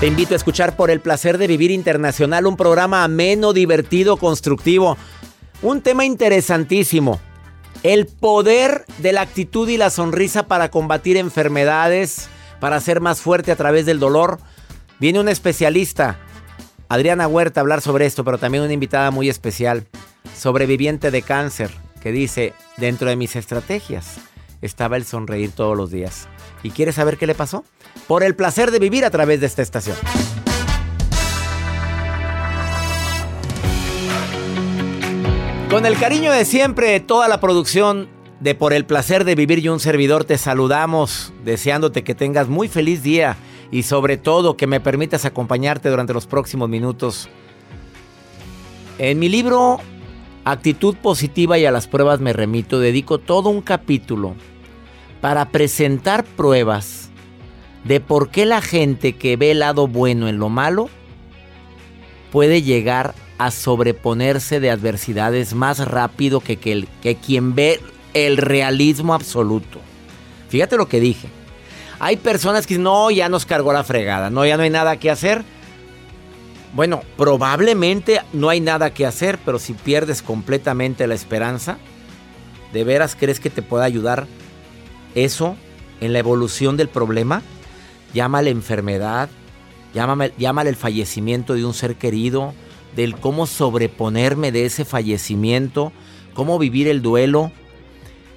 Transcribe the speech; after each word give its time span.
Te 0.00 0.06
invito 0.06 0.34
a 0.34 0.36
escuchar 0.36 0.76
por 0.76 0.90
el 0.90 1.00
placer 1.00 1.38
de 1.38 1.46
vivir 1.46 1.70
internacional 1.70 2.46
un 2.46 2.58
programa 2.58 3.02
ameno, 3.02 3.54
divertido, 3.54 4.18
constructivo. 4.18 4.98
Un 5.62 5.80
tema 5.80 6.04
interesantísimo. 6.04 7.18
El 7.82 8.06
poder 8.06 8.84
de 8.98 9.12
la 9.14 9.22
actitud 9.22 9.66
y 9.70 9.78
la 9.78 9.88
sonrisa 9.88 10.46
para 10.48 10.70
combatir 10.70 11.16
enfermedades, 11.16 12.28
para 12.60 12.78
ser 12.80 13.00
más 13.00 13.22
fuerte 13.22 13.52
a 13.52 13.56
través 13.56 13.86
del 13.86 13.98
dolor. 13.98 14.38
Viene 15.00 15.18
un 15.18 15.30
especialista, 15.30 16.18
Adriana 16.90 17.26
Huerta, 17.26 17.60
a 17.60 17.62
hablar 17.62 17.80
sobre 17.80 18.04
esto, 18.04 18.22
pero 18.22 18.36
también 18.36 18.64
una 18.64 18.74
invitada 18.74 19.10
muy 19.10 19.30
especial, 19.30 19.86
sobreviviente 20.36 21.10
de 21.10 21.22
cáncer, 21.22 21.70
que 22.02 22.12
dice, 22.12 22.52
dentro 22.76 23.08
de 23.08 23.16
mis 23.16 23.34
estrategias 23.34 24.18
estaba 24.60 24.98
el 24.98 25.06
sonreír 25.06 25.52
todos 25.52 25.74
los 25.74 25.90
días. 25.90 26.28
¿Y 26.62 26.70
quieres 26.70 26.96
saber 26.96 27.16
qué 27.16 27.26
le 27.26 27.34
pasó? 27.34 27.64
Por 28.06 28.22
el 28.22 28.34
placer 28.34 28.70
de 28.70 28.78
vivir 28.78 29.04
a 29.04 29.10
través 29.10 29.40
de 29.40 29.46
esta 29.46 29.62
estación. 29.62 29.96
Con 35.70 35.84
el 35.84 35.98
cariño 35.98 36.30
de 36.30 36.44
siempre, 36.44 37.00
toda 37.00 37.26
la 37.28 37.40
producción 37.40 38.08
de 38.40 38.54
Por 38.54 38.72
el 38.72 38.84
placer 38.84 39.24
de 39.24 39.34
vivir 39.34 39.58
y 39.58 39.68
un 39.68 39.80
servidor 39.80 40.24
te 40.24 40.38
saludamos, 40.38 41.32
deseándote 41.44 42.04
que 42.04 42.14
tengas 42.14 42.48
muy 42.48 42.68
feliz 42.68 43.02
día 43.02 43.36
y 43.70 43.82
sobre 43.82 44.16
todo 44.16 44.56
que 44.56 44.66
me 44.66 44.80
permitas 44.80 45.24
acompañarte 45.24 45.88
durante 45.88 46.12
los 46.12 46.26
próximos 46.26 46.68
minutos. 46.68 47.28
En 48.98 49.18
mi 49.18 49.28
libro 49.28 49.80
Actitud 50.44 50.94
positiva 50.94 51.58
y 51.58 51.66
a 51.66 51.72
las 51.72 51.88
pruebas 51.88 52.20
me 52.20 52.32
remito, 52.32 52.78
dedico 52.78 53.18
todo 53.18 53.48
un 53.48 53.62
capítulo 53.62 54.36
para 55.20 55.48
presentar 55.48 56.24
pruebas 56.24 57.05
de 57.86 58.00
por 58.00 58.30
qué 58.30 58.46
la 58.46 58.60
gente 58.60 59.14
que 59.14 59.36
ve 59.36 59.52
el 59.52 59.60
lado 59.60 59.86
bueno 59.86 60.28
en 60.28 60.38
lo 60.38 60.48
malo 60.48 60.88
puede 62.32 62.62
llegar 62.62 63.14
a 63.38 63.50
sobreponerse 63.50 64.60
de 64.60 64.70
adversidades 64.70 65.54
más 65.54 65.78
rápido 65.86 66.40
que, 66.40 66.56
que, 66.56 67.16
quien 67.16 67.54
ve 67.54 67.80
el 68.14 68.38
realismo 68.38 69.14
absoluto. 69.14 69.80
Fíjate 70.48 70.76
lo 70.76 70.88
que 70.88 71.00
dije. 71.00 71.28
Hay 71.98 72.16
personas 72.16 72.66
que 72.66 72.74
dicen, 72.74 72.84
no, 72.84 73.10
ya 73.10 73.28
nos 73.28 73.46
cargó 73.46 73.72
la 73.72 73.84
fregada, 73.84 74.30
no, 74.30 74.44
ya 74.44 74.56
no 74.56 74.64
hay 74.64 74.70
nada 74.70 74.98
que 74.98 75.10
hacer. 75.10 75.44
Bueno, 76.74 77.02
probablemente 77.16 78.20
no 78.32 78.48
hay 78.48 78.60
nada 78.60 78.92
que 78.92 79.06
hacer, 79.06 79.38
pero 79.44 79.58
si 79.58 79.72
pierdes 79.72 80.22
completamente 80.22 81.06
la 81.06 81.14
esperanza, 81.14 81.78
¿de 82.72 82.84
veras 82.84 83.16
crees 83.18 83.40
que 83.40 83.48
te 83.48 83.62
pueda 83.62 83.84
ayudar 83.84 84.26
eso 85.14 85.56
en 86.00 86.12
la 86.12 86.18
evolución 86.18 86.76
del 86.76 86.88
problema? 86.88 87.42
Llámale 88.16 88.48
enfermedad, 88.48 89.28
llámale, 89.92 90.32
llámale 90.38 90.70
el 90.70 90.76
fallecimiento 90.76 91.52
de 91.52 91.66
un 91.66 91.74
ser 91.74 91.96
querido, 91.96 92.54
del 92.96 93.14
cómo 93.14 93.44
sobreponerme 93.44 94.52
de 94.52 94.64
ese 94.64 94.86
fallecimiento, 94.86 95.92
cómo 96.32 96.58
vivir 96.58 96.88
el 96.88 97.02
duelo. 97.02 97.52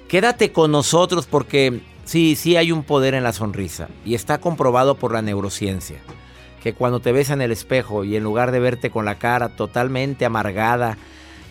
Quédate 0.06 0.52
con 0.52 0.70
nosotros 0.70 1.24
porque 1.24 1.80
sí, 2.04 2.36
sí 2.36 2.58
hay 2.58 2.72
un 2.72 2.82
poder 2.82 3.14
en 3.14 3.22
la 3.22 3.32
sonrisa 3.32 3.88
y 4.04 4.14
está 4.14 4.36
comprobado 4.36 4.96
por 4.96 5.14
la 5.14 5.22
neurociencia. 5.22 5.96
Que 6.62 6.74
cuando 6.74 7.00
te 7.00 7.12
ves 7.12 7.30
en 7.30 7.40
el 7.40 7.50
espejo 7.50 8.04
y 8.04 8.16
en 8.16 8.22
lugar 8.22 8.52
de 8.52 8.60
verte 8.60 8.90
con 8.90 9.06
la 9.06 9.14
cara 9.14 9.56
totalmente 9.56 10.26
amargada, 10.26 10.98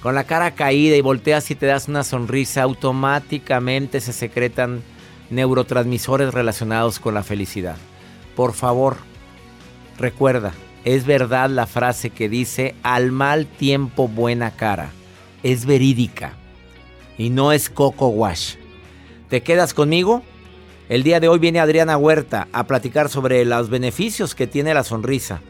con 0.03 0.13
la 0.13 0.25
cara 0.25 0.51
caída 0.51 0.95
y 0.95 1.01
volteas 1.01 1.49
y 1.49 1.55
te 1.55 1.65
das 1.65 1.87
una 1.87 2.03
sonrisa, 2.03 2.61
automáticamente 2.61 3.99
se 3.99 4.13
secretan 4.13 4.83
neurotransmisores 5.31 6.31
relacionados 6.31 6.99
con 6.99 7.15
la 7.15 7.23
felicidad. 7.23 7.77
Por 8.39 8.53
favor, 8.53 8.95
recuerda, 9.97 10.53
es 10.85 11.05
verdad 11.05 11.49
la 11.49 11.67
frase 11.67 12.09
que 12.09 12.29
dice 12.29 12.73
al 12.83 13.11
mal 13.11 13.45
tiempo 13.47 14.07
buena 14.07 14.55
cara. 14.55 14.91
Es 15.43 15.65
verídica 15.65 16.37
y 17.17 17.31
no 17.31 17.51
es 17.51 17.69
coco 17.69 18.07
wash. 18.07 18.55
¿Te 19.27 19.43
quedas 19.43 19.73
conmigo? 19.73 20.23
El 20.87 21.03
día 21.03 21.19
de 21.19 21.27
hoy 21.27 21.37
viene 21.39 21.59
Adriana 21.59 21.97
Huerta 21.97 22.47
a 22.53 22.63
platicar 22.63 23.09
sobre 23.09 23.43
los 23.43 23.69
beneficios 23.69 24.35
que 24.35 24.47
tiene 24.47 24.73
la 24.73 24.85
sonrisa, 24.85 25.41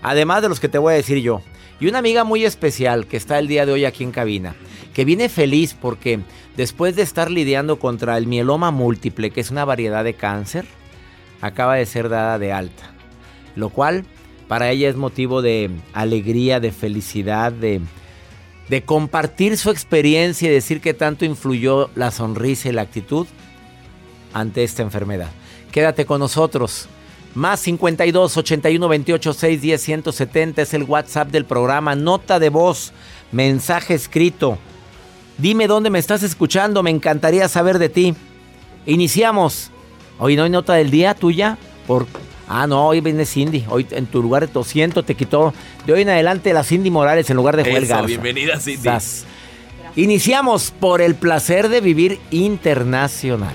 además 0.00 0.40
de 0.40 0.48
los 0.48 0.58
que 0.58 0.70
te 0.70 0.78
voy 0.78 0.94
a 0.94 0.96
decir 0.96 1.18
yo. 1.18 1.42
Y 1.80 1.88
una 1.88 1.98
amiga 1.98 2.24
muy 2.24 2.46
especial 2.46 3.06
que 3.06 3.18
está 3.18 3.38
el 3.38 3.46
día 3.46 3.66
de 3.66 3.72
hoy 3.72 3.84
aquí 3.84 4.04
en 4.04 4.10
cabina, 4.10 4.56
que 4.94 5.04
viene 5.04 5.28
feliz 5.28 5.76
porque 5.78 6.20
después 6.56 6.96
de 6.96 7.02
estar 7.02 7.30
lidiando 7.30 7.78
contra 7.78 8.16
el 8.16 8.26
mieloma 8.26 8.70
múltiple, 8.70 9.32
que 9.32 9.42
es 9.42 9.50
una 9.50 9.66
variedad 9.66 10.02
de 10.02 10.14
cáncer, 10.14 10.77
acaba 11.40 11.76
de 11.76 11.86
ser 11.86 12.08
dada 12.08 12.38
de 12.38 12.52
alta. 12.52 12.90
Lo 13.56 13.70
cual 13.70 14.04
para 14.48 14.70
ella 14.70 14.88
es 14.88 14.96
motivo 14.96 15.42
de 15.42 15.70
alegría, 15.92 16.58
de 16.58 16.72
felicidad, 16.72 17.52
de, 17.52 17.82
compartir 18.84 19.56
su 19.56 19.70
experiencia 19.70 20.48
y 20.48 20.52
decir 20.52 20.80
que 20.80 20.94
tanto 20.94 21.24
influyó 21.24 21.90
la 21.94 22.10
sonrisa 22.10 22.68
y 22.68 22.72
la 22.72 22.82
actitud 22.82 23.26
ante 24.32 24.64
esta 24.64 24.82
enfermedad. 24.82 25.30
Quédate 25.70 26.06
con 26.06 26.20
nosotros. 26.20 26.88
Más 27.34 27.60
52 27.60 28.36
81 28.36 28.88
28 28.88 29.32
6 29.32 29.60
10 29.60 29.82
170 29.82 30.62
es 30.62 30.74
el 30.74 30.84
WhatsApp 30.84 31.30
del 31.30 31.44
programa. 31.44 31.94
Nota 31.94 32.38
de 32.38 32.48
voz, 32.48 32.92
mensaje 33.32 33.94
escrito. 33.94 34.58
Dime 35.36 35.66
dónde 35.66 35.90
me 35.90 35.98
estás 35.98 36.22
escuchando, 36.22 36.82
me 36.82 36.90
encantaría 36.90 37.48
saber 37.48 37.78
de 37.78 37.90
ti. 37.90 38.14
Iniciamos. 38.86 39.70
Hoy 40.18 40.36
no 40.36 40.44
hay 40.44 40.50
nota 40.50 40.74
del 40.74 40.90
día 40.90 41.14
tuya. 41.14 41.58
Por... 41.86 42.06
Ah, 42.48 42.66
no, 42.66 42.86
hoy 42.86 43.00
viene 43.00 43.24
Cindy. 43.26 43.64
Hoy 43.68 43.86
en 43.90 44.06
tu 44.06 44.22
lugar 44.22 44.46
de 44.46 44.52
200 44.52 45.04
te 45.04 45.14
quitó. 45.14 45.52
De 45.86 45.92
hoy 45.92 46.02
en 46.02 46.08
adelante 46.08 46.52
la 46.52 46.64
Cindy 46.64 46.90
Morales 46.90 47.28
en 47.30 47.36
lugar 47.36 47.56
de 47.56 47.64
Joel 47.64 47.84
Eso, 47.84 47.94
Garza. 47.94 48.06
bienvenida, 48.06 48.58
Cindy. 48.58 48.88
Iniciamos 49.96 50.72
por 50.78 51.00
el 51.02 51.14
placer 51.14 51.68
de 51.68 51.80
vivir 51.80 52.20
internacional. 52.30 53.54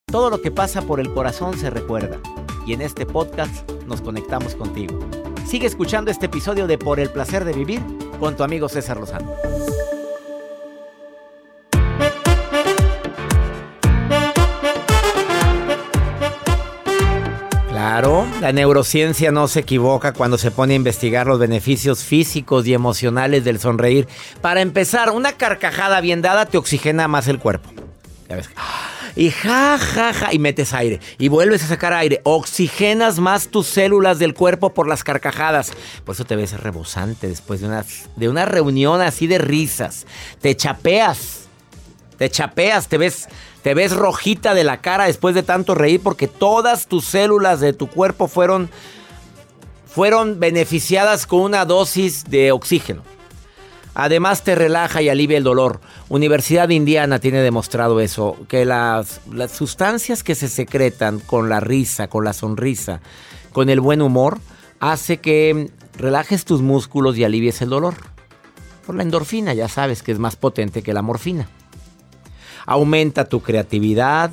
Todo 0.07 0.29
lo 0.29 0.41
que 0.41 0.51
pasa 0.51 0.81
por 0.81 0.99
el 0.99 1.13
corazón 1.13 1.57
se 1.57 1.69
recuerda. 1.69 2.17
Y 2.65 2.73
en 2.73 2.81
este 2.81 3.05
podcast 3.05 3.69
nos 3.87 4.01
conectamos 4.01 4.55
contigo. 4.55 4.99
Sigue 5.47 5.67
escuchando 5.67 6.11
este 6.11 6.25
episodio 6.25 6.67
de 6.67 6.77
Por 6.77 6.99
el 6.99 7.09
placer 7.09 7.45
de 7.45 7.53
vivir 7.53 7.81
con 8.19 8.35
tu 8.35 8.43
amigo 8.43 8.67
César 8.67 8.97
Lozano. 8.97 9.33
Claro, 17.69 18.27
la 18.41 18.51
neurociencia 18.51 19.31
no 19.31 19.47
se 19.47 19.61
equivoca 19.61 20.13
cuando 20.13 20.37
se 20.37 20.51
pone 20.51 20.73
a 20.73 20.75
investigar 20.75 21.25
los 21.25 21.39
beneficios 21.39 22.03
físicos 22.03 22.67
y 22.67 22.73
emocionales 22.73 23.43
del 23.43 23.59
sonreír. 23.59 24.07
Para 24.41 24.61
empezar, 24.61 25.09
una 25.09 25.31
carcajada 25.33 25.99
bien 26.01 26.21
dada 26.21 26.45
te 26.45 26.57
oxigena 26.57 27.07
más 27.07 27.27
el 27.27 27.39
cuerpo. 27.39 27.69
Ya 28.29 28.35
ves. 28.35 28.49
Y 29.15 29.31
ja, 29.31 29.77
ja, 29.77 30.13
ja, 30.13 30.33
y 30.33 30.39
metes 30.39 30.73
aire. 30.73 30.99
Y 31.17 31.27
vuelves 31.27 31.63
a 31.63 31.67
sacar 31.67 31.93
aire. 31.93 32.21
Oxigenas 32.23 33.19
más 33.19 33.49
tus 33.49 33.67
células 33.67 34.19
del 34.19 34.33
cuerpo 34.33 34.73
por 34.73 34.87
las 34.87 35.03
carcajadas. 35.03 35.71
Por 36.05 36.15
eso 36.15 36.25
te 36.25 36.35
ves 36.35 36.59
rebosante 36.59 37.27
después 37.27 37.61
de 37.61 37.67
una, 37.67 37.85
de 38.15 38.29
una 38.29 38.45
reunión 38.45 39.01
así 39.01 39.27
de 39.27 39.37
risas. 39.37 40.05
Te 40.39 40.55
chapeas. 40.55 41.41
Te 42.17 42.29
chapeas, 42.29 42.87
te 42.87 42.99
ves, 42.99 43.27
te 43.63 43.73
ves 43.73 43.93
rojita 43.93 44.53
de 44.53 44.63
la 44.63 44.77
cara 44.77 45.05
después 45.05 45.33
de 45.33 45.41
tanto 45.41 45.73
reír 45.73 46.01
porque 46.03 46.27
todas 46.27 46.85
tus 46.85 47.05
células 47.05 47.59
de 47.59 47.73
tu 47.73 47.87
cuerpo 47.87 48.27
fueron, 48.27 48.69
fueron 49.87 50.39
beneficiadas 50.39 51.25
con 51.25 51.41
una 51.41 51.65
dosis 51.65 52.23
de 52.25 52.51
oxígeno. 52.51 53.01
Además 53.93 54.43
te 54.43 54.55
relaja 54.55 55.01
y 55.01 55.09
alivia 55.09 55.37
el 55.37 55.43
dolor. 55.43 55.81
Universidad 56.07 56.67
de 56.67 56.75
Indiana 56.75 57.19
tiene 57.19 57.41
demostrado 57.41 57.99
eso, 57.99 58.37
que 58.47 58.63
las, 58.65 59.21
sustancias 59.53 60.23
que 60.23 60.35
se 60.35 60.47
secretan 60.47 61.19
con 61.19 61.49
la 61.49 61.59
risa, 61.59 62.07
con 62.07 62.23
la 62.23 62.33
sonrisa, 62.33 63.01
con 63.51 63.69
el 63.69 63.81
buen 63.81 64.01
humor, 64.01 64.39
hace 64.79 65.17
que 65.17 65.69
relajes 65.97 66.45
tus 66.45 66.61
músculos 66.61 67.17
y 67.17 67.25
alivies 67.25 67.61
el 67.61 67.69
dolor. 67.69 67.95
Por 68.85 68.95
la 68.95 69.03
endorfina, 69.03 69.53
ya 69.53 69.67
sabes 69.67 70.03
que 70.03 70.11
es 70.11 70.19
más 70.19 70.37
potente 70.37 70.81
que 70.83 70.93
la 70.93 71.01
morfina. 71.01 71.49
Aumenta 72.65 73.25
tu 73.25 73.41
creatividad, 73.41 74.31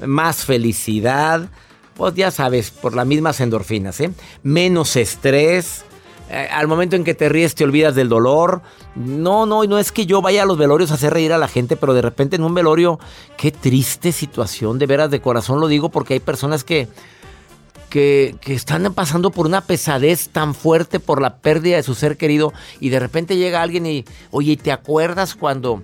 más 0.00 0.44
felicidad, 0.44 1.48
pues 1.94 2.14
ya 2.14 2.30
sabes, 2.30 2.70
por 2.70 2.94
las 2.94 3.06
mismas 3.06 3.40
endorfinas, 3.40 4.00
¿eh? 4.00 4.12
Menos 4.42 4.96
estrés, 4.96 5.84
eh, 6.30 6.48
al 6.50 6.68
momento 6.68 6.94
en 6.94 7.04
que 7.04 7.14
te 7.14 7.28
ríes 7.28 7.54
te 7.54 7.64
olvidas 7.64 7.94
del 7.94 8.08
dolor. 8.08 8.62
No, 8.94 9.46
no, 9.46 9.64
no 9.64 9.78
es 9.78 9.92
que 9.92 10.06
yo 10.06 10.20
vaya 10.20 10.42
a 10.42 10.46
los 10.46 10.58
velorios 10.58 10.90
a 10.90 10.94
hacer 10.94 11.12
reír 11.12 11.32
a 11.32 11.38
la 11.38 11.48
gente, 11.48 11.76
pero 11.76 11.94
de 11.94 12.02
repente 12.02 12.36
en 12.36 12.44
un 12.44 12.54
velorio, 12.54 12.98
qué 13.36 13.50
triste 13.50 14.12
situación, 14.12 14.78
de 14.78 14.86
veras, 14.86 15.10
de 15.10 15.20
corazón 15.20 15.60
lo 15.60 15.68
digo, 15.68 15.88
porque 15.88 16.14
hay 16.14 16.20
personas 16.20 16.64
que, 16.64 16.88
que, 17.88 18.36
están 18.46 18.92
pasando 18.92 19.30
por 19.30 19.46
una 19.46 19.62
pesadez 19.62 20.28
tan 20.28 20.54
fuerte 20.54 21.00
por 21.00 21.22
la 21.22 21.36
pérdida 21.38 21.76
de 21.76 21.82
su 21.82 21.94
ser 21.94 22.16
querido 22.16 22.52
y 22.80 22.90
de 22.90 23.00
repente 23.00 23.36
llega 23.36 23.62
alguien 23.62 23.86
y, 23.86 24.04
oye, 24.30 24.56
¿te 24.56 24.72
acuerdas 24.72 25.34
cuando... 25.34 25.82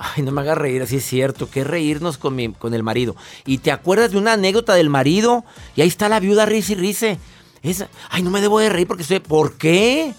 Ay, 0.00 0.22
no 0.22 0.30
me 0.30 0.42
hagas 0.42 0.56
reír, 0.56 0.80
así 0.80 0.98
es 0.98 1.04
cierto, 1.04 1.50
que 1.50 1.64
reírnos 1.64 2.18
con, 2.18 2.36
mi, 2.36 2.52
con 2.52 2.72
el 2.72 2.84
marido. 2.84 3.16
Y 3.44 3.58
te 3.58 3.72
acuerdas 3.72 4.12
de 4.12 4.18
una 4.18 4.34
anécdota 4.34 4.74
del 4.74 4.90
marido 4.90 5.44
y 5.74 5.80
ahí 5.80 5.88
está 5.88 6.08
la 6.08 6.20
viuda 6.20 6.46
risa 6.46 6.74
y. 6.74 7.18
Esa, 7.62 7.88
ay, 8.10 8.22
no 8.22 8.30
me 8.30 8.40
debo 8.40 8.58
de 8.60 8.68
reír 8.68 8.86
porque 8.86 9.02
estoy... 9.02 9.20
¿Por 9.20 9.54
qué? 9.54 10.14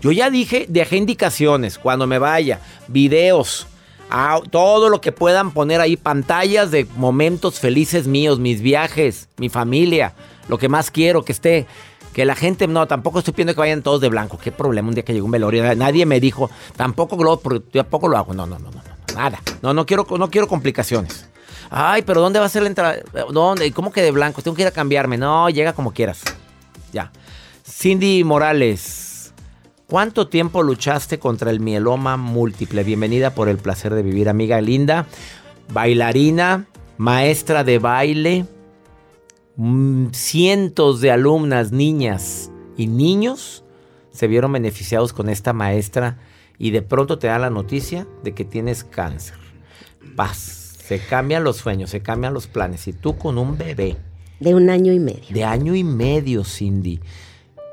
Yo 0.00 0.12
ya 0.12 0.30
dije, 0.30 0.66
dejé 0.68 0.96
indicaciones 0.96 1.78
cuando 1.78 2.06
me 2.06 2.18
vaya, 2.18 2.60
videos, 2.86 3.66
ah, 4.10 4.40
todo 4.50 4.88
lo 4.88 5.00
que 5.00 5.10
puedan 5.10 5.52
poner 5.52 5.80
ahí, 5.80 5.96
pantallas 5.96 6.70
de 6.70 6.86
momentos 6.96 7.58
felices 7.58 8.06
míos, 8.06 8.38
mis 8.38 8.60
viajes, 8.60 9.28
mi 9.38 9.48
familia, 9.48 10.14
lo 10.48 10.58
que 10.58 10.68
más 10.68 10.90
quiero 10.90 11.24
que 11.24 11.32
esté. 11.32 11.66
Que 12.12 12.24
la 12.24 12.34
gente, 12.34 12.66
no, 12.66 12.86
tampoco 12.86 13.18
estoy 13.18 13.34
pidiendo 13.34 13.52
que 13.52 13.60
vayan 13.60 13.82
todos 13.82 14.00
de 14.00 14.08
blanco. 14.08 14.38
Qué 14.38 14.50
problema 14.50 14.88
un 14.88 14.94
día 14.94 15.04
que 15.04 15.12
llegó 15.12 15.26
un 15.26 15.32
velorio. 15.32 15.74
Nadie 15.74 16.06
me 16.06 16.18
dijo, 16.18 16.50
tampoco 16.74 17.22
lo, 17.22 17.36
tampoco 17.36 18.08
lo 18.08 18.16
hago. 18.16 18.32
No, 18.32 18.46
no, 18.46 18.58
no, 18.58 18.70
no, 18.70 18.82
no, 18.82 19.14
nada. 19.14 19.38
No, 19.60 19.74
no 19.74 19.84
quiero, 19.84 20.06
no 20.18 20.30
quiero 20.30 20.48
complicaciones. 20.48 21.28
Ay, 21.68 22.02
pero 22.02 22.22
¿dónde 22.22 22.38
va 22.38 22.46
a 22.46 22.48
ser 22.48 22.62
la 22.62 22.68
entrada? 22.68 22.96
¿Dónde? 23.30 23.70
¿Cómo 23.72 23.92
que 23.92 24.00
de 24.00 24.12
blanco? 24.12 24.40
Tengo 24.40 24.54
que 24.54 24.62
ir 24.62 24.68
a 24.68 24.70
cambiarme. 24.70 25.18
No, 25.18 25.50
llega 25.50 25.74
como 25.74 25.92
quieras. 25.92 26.22
Ya. 26.92 27.12
Cindy 27.64 28.24
Morales, 28.24 29.34
¿cuánto 29.86 30.28
tiempo 30.28 30.62
luchaste 30.62 31.18
contra 31.18 31.50
el 31.50 31.60
mieloma 31.60 32.16
múltiple? 32.16 32.84
Bienvenida 32.84 33.34
por 33.34 33.48
el 33.48 33.58
placer 33.58 33.94
de 33.94 34.02
vivir, 34.02 34.28
amiga 34.28 34.60
linda, 34.60 35.06
bailarina, 35.72 36.66
maestra 36.96 37.64
de 37.64 37.78
baile, 37.78 38.46
mm, 39.56 40.08
cientos 40.12 41.00
de 41.00 41.10
alumnas, 41.10 41.72
niñas 41.72 42.50
y 42.76 42.86
niños 42.86 43.64
se 44.16 44.26
vieron 44.28 44.52
beneficiados 44.52 45.12
con 45.12 45.28
esta 45.28 45.52
maestra 45.52 46.18
y 46.58 46.70
de 46.70 46.82
pronto 46.82 47.18
te 47.18 47.26
da 47.26 47.38
la 47.38 47.50
noticia 47.50 48.06
de 48.24 48.32
que 48.32 48.44
tienes 48.44 48.82
cáncer. 48.82 49.36
Paz, 50.16 50.78
se 50.78 50.98
cambian 51.00 51.44
los 51.44 51.56
sueños, 51.56 51.90
se 51.90 52.00
cambian 52.00 52.32
los 52.32 52.46
planes 52.46 52.88
y 52.88 52.94
tú 52.94 53.18
con 53.18 53.36
un 53.36 53.58
bebé. 53.58 53.96
De 54.40 54.54
un 54.54 54.70
año 54.70 54.92
y 54.92 54.98
medio. 54.98 55.24
De 55.30 55.44
año 55.44 55.74
y 55.74 55.84
medio, 55.84 56.44
Cindy. 56.44 57.00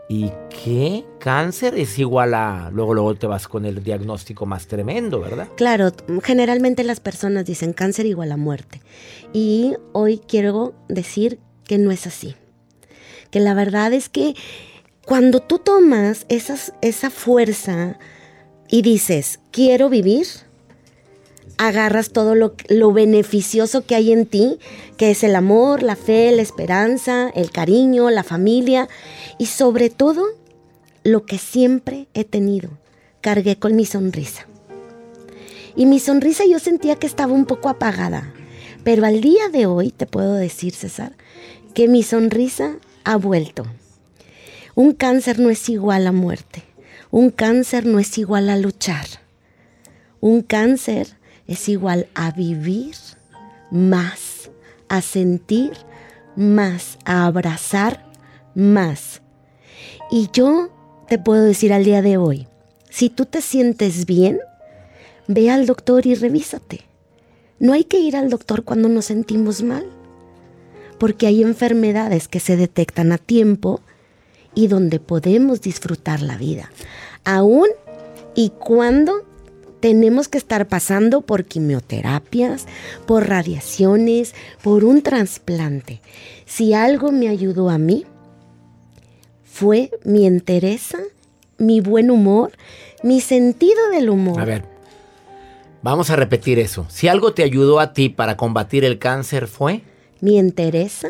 ¿Y 0.10 0.32
qué? 0.64 1.06
Cáncer 1.20 1.76
es 1.78 1.98
igual 1.98 2.34
a... 2.34 2.70
Luego, 2.72 2.94
luego 2.94 3.16
te 3.16 3.26
vas 3.26 3.48
con 3.48 3.66
el 3.66 3.84
diagnóstico 3.84 4.46
más 4.46 4.68
tremendo, 4.68 5.20
¿verdad? 5.20 5.48
Claro, 5.56 5.92
generalmente 6.22 6.84
las 6.84 7.00
personas 7.00 7.46
dicen 7.46 7.74
cáncer 7.74 8.06
igual 8.06 8.32
a 8.32 8.38
muerte. 8.38 8.82
Y 9.34 9.74
hoy 9.92 10.20
quiero 10.20 10.74
decir 10.88 11.40
que 11.66 11.78
no 11.78 11.92
es 11.92 12.06
así. 12.06 12.36
Que 13.32 13.40
la 13.40 13.54
verdad 13.54 13.94
es 13.94 14.10
que 14.10 14.36
cuando 15.06 15.40
tú 15.40 15.60
tomas 15.60 16.26
esas, 16.30 16.74
esa 16.82 17.10
fuerza 17.10 17.98
y 18.70 18.82
dices, 18.82 19.40
quiero 19.52 19.90
vivir, 19.90 20.28
agarras 21.58 22.12
todo 22.12 22.36
lo, 22.36 22.56
lo, 22.70 22.92
beneficioso 22.92 23.86
que 23.86 23.96
hay 23.96 24.12
en 24.12 24.26
ti, 24.26 24.60
que 24.98 25.12
es 25.12 25.24
el 25.24 25.36
amor, 25.36 25.84
la 25.84 25.96
fe, 25.96 26.32
la 26.32 26.42
esperanza, 26.42 27.30
el 27.36 27.52
cariño, 27.52 28.10
la 28.10 28.24
familia 28.24 28.88
y 29.38 29.48
sobre 29.48 29.90
todo 29.90 30.26
lo 31.04 31.26
que 31.26 31.38
siempre 31.38 32.08
he 32.14 32.24
tenido. 32.24 32.70
Cargué 33.22 33.58
con 33.58 33.76
mi 33.76 33.86
sonrisa. 33.86 34.48
Y 35.76 35.86
mi 35.86 36.00
sonrisa 36.00 36.44
yo 36.46 36.60
sentía 36.60 36.98
que 36.98 37.08
estaba 37.08 37.34
un 37.34 37.46
poco 37.46 37.70
apagada. 37.70 38.34
Pero 38.84 39.06
al 39.06 39.22
día 39.22 39.50
de 39.50 39.66
hoy 39.66 39.92
te 39.92 40.06
puedo 40.06 40.34
decir, 40.34 40.74
César, 40.74 41.14
que 41.74 41.88
mi 41.88 42.04
sonrisa 42.04 42.76
ha 43.04 43.16
vuelto. 43.16 43.66
Un 44.76 44.94
cáncer 44.94 45.40
no 45.40 45.50
es 45.50 45.70
igual 45.70 46.08
a 46.08 46.12
muerte. 46.12 46.64
Un 47.12 47.30
cáncer 47.30 47.86
no 47.86 48.00
es 48.00 48.18
igual 48.18 48.50
a 48.50 48.58
luchar. 48.58 49.06
Un 50.20 50.42
cáncer 50.42 51.16
es 51.48 51.70
igual 51.70 52.08
a 52.16 52.32
vivir 52.32 52.96
más, 53.72 54.50
a 54.88 55.02
sentir 55.02 55.72
más, 56.36 56.98
a 57.06 57.26
abrazar 57.26 58.06
más. 58.56 59.22
Y 60.12 60.30
yo 60.34 60.70
te 61.08 61.18
puedo 61.20 61.44
decir 61.44 61.74
al 61.74 61.84
día 61.84 62.02
de 62.02 62.18
hoy, 62.18 62.48
si 62.90 63.10
tú 63.10 63.26
te 63.26 63.42
sientes 63.42 64.06
bien, 64.06 64.40
ve 65.28 65.50
al 65.50 65.66
doctor 65.66 66.06
y 66.06 66.16
revísate. 66.16 66.82
No 67.60 67.74
hay 67.74 67.84
que 67.84 68.00
ir 68.00 68.16
al 68.16 68.30
doctor 68.30 68.64
cuando 68.64 68.90
nos 68.90 69.06
sentimos 69.06 69.64
mal, 69.64 69.86
porque 71.00 71.28
hay 71.28 71.42
enfermedades 71.42 72.28
que 72.28 72.40
se 72.40 72.58
detectan 72.58 73.12
a 73.12 73.18
tiempo 73.18 73.82
y 74.56 74.68
donde 74.68 75.00
podemos 75.00 75.62
disfrutar 75.62 76.22
la 76.22 76.38
vida, 76.38 76.72
aún 77.24 77.68
y 78.36 78.50
cuando 78.50 79.26
tenemos 79.84 80.30
que 80.30 80.38
estar 80.38 80.70
pasando 80.70 81.24
por 81.24 81.44
quimioterapias, 81.44 82.68
por 83.06 83.28
radiaciones, 83.28 84.34
por 84.62 84.86
un 84.86 85.02
trasplante. 85.02 86.00
Si 86.46 86.74
algo 86.74 87.12
me 87.12 87.28
ayudó 87.28 87.70
a 87.70 87.78
mí, 87.78 88.06
fue 89.44 89.92
mi 90.06 90.26
entereza, 90.26 91.00
mi 91.58 91.82
buen 91.82 92.12
humor, 92.12 92.54
mi 93.04 93.20
sentido 93.20 93.90
del 93.90 94.10
humor. 94.10 94.40
A 94.40 94.46
ver, 94.46 94.64
vamos 95.82 96.10
a 96.10 96.16
repetir 96.16 96.60
eso. 96.60 96.86
Si 96.88 97.10
algo 97.10 97.34
te 97.34 97.44
ayudó 97.44 97.82
a 97.82 97.92
ti 97.92 98.08
para 98.08 98.38
combatir 98.38 98.86
el 98.86 99.00
cáncer 99.00 99.48
fue... 99.48 99.82
Mi 100.22 100.40
entereza, 100.40 101.10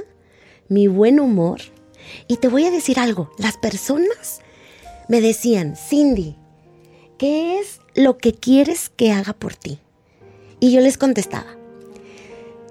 mi 0.68 0.88
buen 0.88 1.20
humor. 1.20 1.62
Y 2.28 2.38
te 2.38 2.48
voy 2.48 2.66
a 2.66 2.72
decir 2.72 2.98
algo, 2.98 3.30
las 3.38 3.56
personas 3.56 4.42
me 5.10 5.22
decían, 5.22 5.76
Cindy, 5.76 6.38
¿qué 7.20 7.60
es 7.60 7.83
lo 7.96 8.18
que 8.18 8.34
quieres 8.34 8.90
que 8.90 9.12
haga 9.12 9.34
por 9.34 9.56
ti? 9.56 9.80
Y 10.60 10.72
yo 10.72 10.82
les 10.82 10.98
contestaba, 10.98 11.58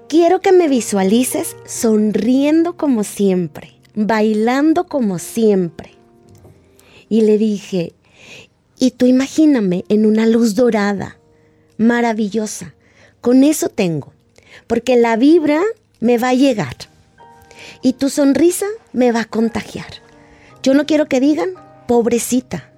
quiero 0.09 0.41
que 0.41 0.51
me 0.51 0.67
visualices 0.67 1.55
sonriendo 1.65 2.75
como 2.75 3.03
siempre 3.03 3.73
bailando 3.95 4.85
como 4.85 5.19
siempre. 5.19 5.91
Y 7.09 7.21
le 7.21 7.37
dije, 7.37 7.93
y 8.79 8.91
tú 8.91 9.05
imagíname 9.05 9.85
en 9.89 10.05
una 10.05 10.25
luz 10.25 10.55
dorada, 10.55 11.17
maravillosa. 11.77 12.73
Con 13.21 13.43
eso 13.43 13.69
tengo, 13.69 14.13
porque 14.67 14.95
la 14.95 15.15
vibra 15.15 15.61
me 15.99 16.17
va 16.17 16.29
a 16.29 16.33
llegar 16.33 16.75
y 17.81 17.93
tu 17.93 18.09
sonrisa 18.09 18.65
me 18.91 19.11
va 19.11 19.21
a 19.21 19.25
contagiar. 19.25 19.87
Yo 20.61 20.73
no 20.73 20.85
quiero 20.85 21.07
que 21.07 21.19
digan, 21.19 21.53
pobrecita. 21.87 22.69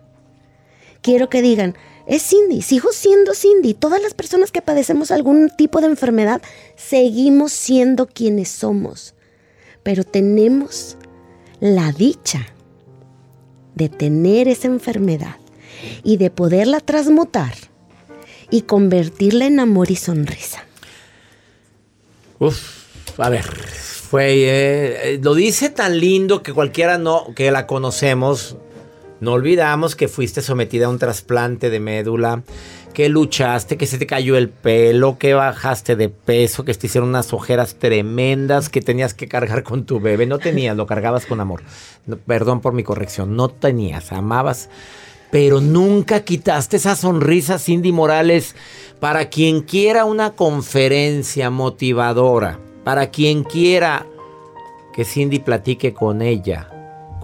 Quiero 1.01 1.29
que 1.29 1.41
digan, 1.41 1.75
es 2.07 2.23
Cindy, 2.23 2.61
sigo 2.61 2.91
siendo 2.91 3.33
Cindy. 3.33 3.73
Todas 3.73 4.01
las 4.01 4.13
personas 4.13 4.51
que 4.51 4.61
padecemos 4.61 5.11
algún 5.11 5.49
tipo 5.57 5.81
de 5.81 5.87
enfermedad, 5.87 6.41
seguimos 6.75 7.51
siendo 7.51 8.07
quienes 8.07 8.49
somos. 8.49 9.15
Pero 9.83 10.03
tenemos 10.03 10.97
la 11.59 11.91
dicha 11.91 12.47
de 13.75 13.89
tener 13.89 14.47
esa 14.47 14.67
enfermedad 14.67 15.37
y 16.03 16.17
de 16.17 16.29
poderla 16.29 16.79
transmutar 16.79 17.53
y 18.49 18.61
convertirla 18.61 19.45
en 19.45 19.59
amor 19.59 19.91
y 19.91 19.95
sonrisa. 19.95 20.63
Uf, 22.39 22.85
a 23.17 23.29
ver, 23.29 23.45
fue, 23.45 24.33
eh, 24.33 25.13
eh, 25.13 25.19
lo 25.21 25.33
dice 25.33 25.69
tan 25.69 25.99
lindo 25.99 26.43
que 26.43 26.53
cualquiera 26.53 26.97
no, 26.97 27.33
que 27.35 27.51
la 27.51 27.65
conocemos, 27.65 28.57
no 29.25 29.33
olvidamos 29.33 29.95
que 29.95 30.07
fuiste 30.07 30.43
sometida 30.43 30.85
a 30.85 30.89
un 30.89 30.99
trasplante 30.99 31.71
de 31.71 31.79
médula, 31.79 32.43
que 32.93 33.09
luchaste, 33.09 33.75
que 33.75 33.87
se 33.87 33.97
te 33.97 34.05
cayó 34.05 34.37
el 34.37 34.49
pelo, 34.49 35.17
que 35.17 35.33
bajaste 35.33 35.95
de 35.95 36.09
peso, 36.09 36.63
que 36.63 36.75
te 36.75 36.85
hicieron 36.85 37.09
unas 37.09 37.33
ojeras 37.33 37.73
tremendas, 37.79 38.69
que 38.69 38.81
tenías 38.81 39.15
que 39.15 39.27
cargar 39.27 39.63
con 39.63 39.83
tu 39.85 39.99
bebé. 39.99 40.27
No 40.27 40.37
tenías, 40.37 40.77
lo 40.77 40.85
cargabas 40.85 41.25
con 41.25 41.41
amor. 41.41 41.63
perdón 42.27 42.61
por 42.61 42.73
mi 42.73 42.83
corrección, 42.83 43.35
no 43.35 43.49
tenías, 43.49 44.11
amabas. 44.11 44.69
Pero 45.31 45.59
nunca 45.59 46.23
quitaste 46.23 46.77
esa 46.77 46.95
sonrisa, 46.95 47.57
Cindy 47.57 47.91
Morales, 47.91 48.55
para 48.99 49.27
quien 49.29 49.61
quiera 49.61 50.05
una 50.05 50.33
conferencia 50.33 51.49
motivadora, 51.49 52.59
para 52.83 53.07
quien 53.09 53.43
quiera 53.43 54.05
que 54.93 55.03
Cindy 55.03 55.39
platique 55.39 55.95
con 55.95 56.21
ella, 56.21 56.69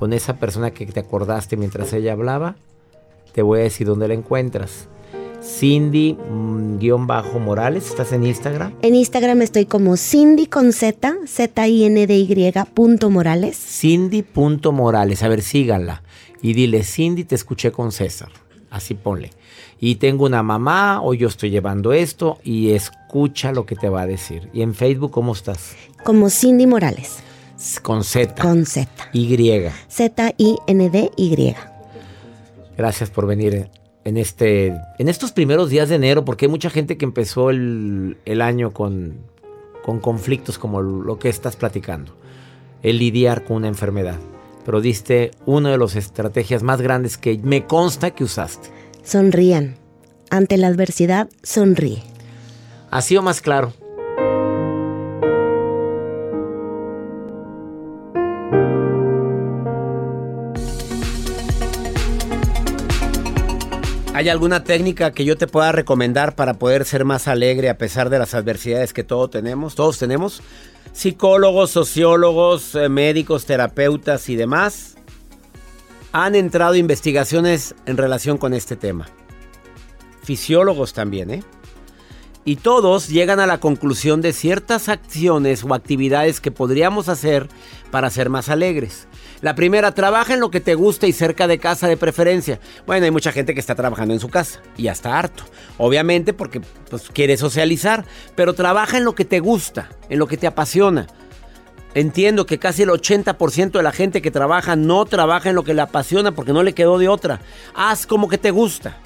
con 0.02 0.12
esa 0.14 0.38
persona 0.38 0.72
que 0.72 0.88
te 0.88 1.00
acordaste 1.00 1.58
mientras 1.58 1.94
ella 1.94 2.14
hablaba, 2.14 2.56
te 3.34 3.44
voy 3.44 3.60
a 3.60 3.64
decir 3.64 3.86
dónde 3.86 4.08
la 4.08 4.16
encuentras. 4.16 4.88
Cindy-Morales, 5.44 7.86
¿estás 7.86 8.12
en 8.12 8.26
Instagram? 8.26 8.74
En 8.82 8.96
Instagram 8.96 9.44
estoy 9.44 9.68
como 9.68 9.98
Cindy 9.98 10.48
con 10.48 10.74
Z, 10.74 11.18
Z-I-N-D-Y 11.28 12.52
punto 12.74 13.12
Morales. 13.12 13.56
Cindy.morales, 13.56 15.22
a 15.22 15.28
ver, 15.28 15.44
síganla. 15.44 16.02
Y 16.42 16.54
dile, 16.54 16.84
Cindy, 16.84 17.24
te 17.24 17.36
escuché 17.36 17.72
con 17.72 17.92
César. 17.92 18.30
Así 18.72 18.96
ponle. 18.96 19.30
Y 19.80 19.98
tengo 19.98 20.26
una 20.26 20.42
mamá, 20.42 21.04
o 21.04 21.14
yo 21.14 21.28
estoy 21.28 21.52
llevando 21.52 21.94
esto, 21.94 22.40
y 22.44 22.72
escucha 22.72 23.52
lo 23.52 23.68
que 23.68 23.76
te 23.76 23.88
va 23.88 24.02
a 24.02 24.08
decir. 24.08 24.50
¿Y 24.52 24.64
en 24.64 24.74
Facebook 24.74 25.12
cómo 25.12 25.34
estás? 25.34 25.76
Como 26.04 26.32
Cindy 26.32 26.66
Morales. 26.66 27.20
Con 27.82 28.04
Z. 28.04 28.42
Con 28.42 28.66
Z. 28.66 28.90
Y. 29.14 29.70
Z-I-N-D-Y. 29.88 31.56
Gracias 32.78 33.10
por 33.10 33.28
venir 33.28 33.70
en, 34.04 34.18
este, 34.18 34.76
en 34.98 35.10
estos 35.10 35.32
primeros 35.32 35.70
días 35.70 35.90
de 35.90 35.96
enero, 35.96 36.26
porque 36.26 36.46
hay 36.46 36.52
mucha 36.52 36.70
gente 36.70 36.98
que 36.98 37.06
empezó 37.06 37.50
el, 37.52 38.18
año 38.42 38.72
con, 38.72 39.18
con 39.84 40.00
conflictos 40.00 40.58
como 40.58 40.82
lo 40.82 41.20
que 41.20 41.30
estás 41.30 41.56
platicando, 41.56 42.16
el 42.82 42.98
lidiar 42.98 43.44
con 43.44 43.58
una 43.58 43.68
enfermedad. 43.68 44.18
Pero 44.66 44.82
diste 44.82 45.32
una 45.46 45.72
de 45.72 45.78
las 45.78 45.96
estrategias 45.96 46.64
más 46.64 46.82
grandes 46.82 47.18
que 47.18 47.40
me 47.44 47.66
consta 47.66 48.12
que 48.12 48.24
usaste. 48.24 48.70
Sonrían. 49.04 49.76
Ante 50.30 50.58
la 50.58 50.68
adversidad, 50.68 51.30
sonríe. 51.44 52.04
Así 52.90 53.18
o 53.18 53.22
más 53.22 53.42
claro. 53.42 53.74
¿Hay 64.22 64.30
alguna 64.30 64.64
técnica 64.64 65.14
que 65.14 65.26
yo 65.26 65.36
te 65.36 65.48
pueda 65.48 65.72
recomendar 65.72 66.36
para 66.36 66.54
poder 66.54 66.86
ser 66.86 67.06
más 67.06 67.28
alegre 67.28 67.72
a 67.72 67.80
pesar 67.80 68.12
de 68.12 68.20
las 68.20 68.36
adversidades 68.36 68.94
que 68.94 69.04
todos 69.04 69.32
tenemos? 69.32 69.74
Todos 69.74 69.98
tenemos. 69.98 70.44
Psicólogos, 70.94 71.72
sociólogos, 71.72 72.76
eh, 72.76 72.88
médicos, 72.88 73.48
terapeutas 73.48 74.30
y 74.30 74.36
demás 74.36 74.96
han 76.12 76.36
entrado 76.36 76.76
investigaciones 76.76 77.74
en 77.88 77.98
relación 77.98 78.38
con 78.38 78.54
este 78.54 78.76
tema. 78.76 79.08
Fisiólogos 80.22 80.94
también, 80.94 81.32
¿eh? 81.32 81.44
Y 82.44 82.56
todos 82.56 83.08
llegan 83.08 83.40
a 83.40 83.46
la 83.46 83.60
conclusión 83.60 84.22
de 84.22 84.34
ciertas 84.34 84.90
acciones 84.90 85.64
o 85.64 85.74
actividades 85.76 86.42
que 86.42 86.50
podríamos 86.50 87.08
hacer 87.08 87.48
para 87.92 88.10
ser 88.10 88.30
más 88.30 88.50
alegres. 88.50 89.08
La 89.42 89.54
primera, 89.54 89.92
trabaja 89.94 90.34
en 90.34 90.40
lo 90.40 90.50
que 90.50 90.60
te 90.60 90.76
gusta 90.76 91.08
y 91.08 91.14
cerca 91.14 91.48
de 91.48 91.60
casa 91.60 91.88
de 91.88 91.98
preferencia. 91.98 92.60
Bueno, 92.88 93.06
hay 93.06 93.12
mucha 93.12 93.32
gente 93.32 93.54
que 93.54 93.60
está 93.60 93.76
trabajando 93.76 94.14
en 94.14 94.20
su 94.20 94.30
casa 94.30 94.62
y 94.78 94.84
ya 94.84 94.92
está 94.92 95.18
harto. 95.18 95.44
Obviamente 95.78 96.34
porque 96.34 96.62
pues, 96.90 97.10
quiere 97.10 97.38
socializar, 97.38 98.06
pero 98.36 98.54
trabaja 98.54 98.98
en 98.98 99.04
lo 99.06 99.14
que 99.14 99.26
te 99.26 99.40
gusta, 99.40 99.90
en 100.10 100.18
lo 100.18 100.28
que 100.28 100.38
te 100.38 100.48
apasiona. 100.48 101.08
Entiendo 101.94 102.46
que 102.46 102.58
casi 102.58 102.84
el 102.84 102.90
80% 102.90 103.72
de 103.72 103.84
la 103.84 103.92
gente 103.92 104.22
que 104.22 104.32
trabaja 104.32 104.76
no 104.76 105.06
trabaja 105.06 105.50
en 105.50 105.56
lo 105.56 105.64
que 105.64 105.74
le 105.74 105.82
apasiona 105.82 106.32
porque 106.32 106.54
no 106.54 106.64
le 106.64 106.74
quedó 106.74 106.98
de 106.98 107.10
otra. 107.10 107.42
Haz 107.76 108.08
como 108.08 108.30
que 108.30 108.38
te 108.38 108.52
gusta. 108.52 108.98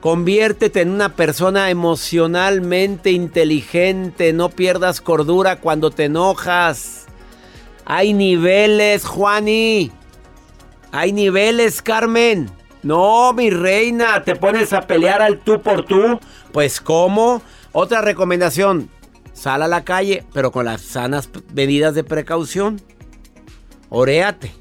Conviértete 0.00 0.82
en 0.82 0.90
una 0.90 1.16
persona 1.16 1.70
emocionalmente 1.70 3.10
inteligente. 3.10 4.32
No 4.32 4.48
pierdas 4.48 5.00
cordura 5.00 5.56
cuando 5.56 5.90
te 5.90 6.04
enojas. 6.04 7.06
Hay 7.84 8.12
niveles, 8.14 9.04
Juani. 9.04 9.90
Hay 10.92 11.12
niveles, 11.12 11.82
Carmen. 11.82 12.48
No, 12.82 13.32
mi 13.32 13.50
reina, 13.50 14.22
te 14.22 14.36
pones 14.36 14.72
a 14.72 14.82
pelear 14.82 15.20
al 15.20 15.40
tú 15.40 15.60
por 15.60 15.84
tú. 15.84 16.20
Pues 16.52 16.80
¿cómo? 16.80 17.42
Otra 17.72 18.00
recomendación, 18.00 18.88
sal 19.32 19.62
a 19.62 19.68
la 19.68 19.84
calle, 19.84 20.24
pero 20.32 20.52
con 20.52 20.64
las 20.64 20.82
sanas 20.82 21.28
medidas 21.52 21.94
de 21.94 22.04
precaución. 22.04 22.80
Oréate, 23.88 24.52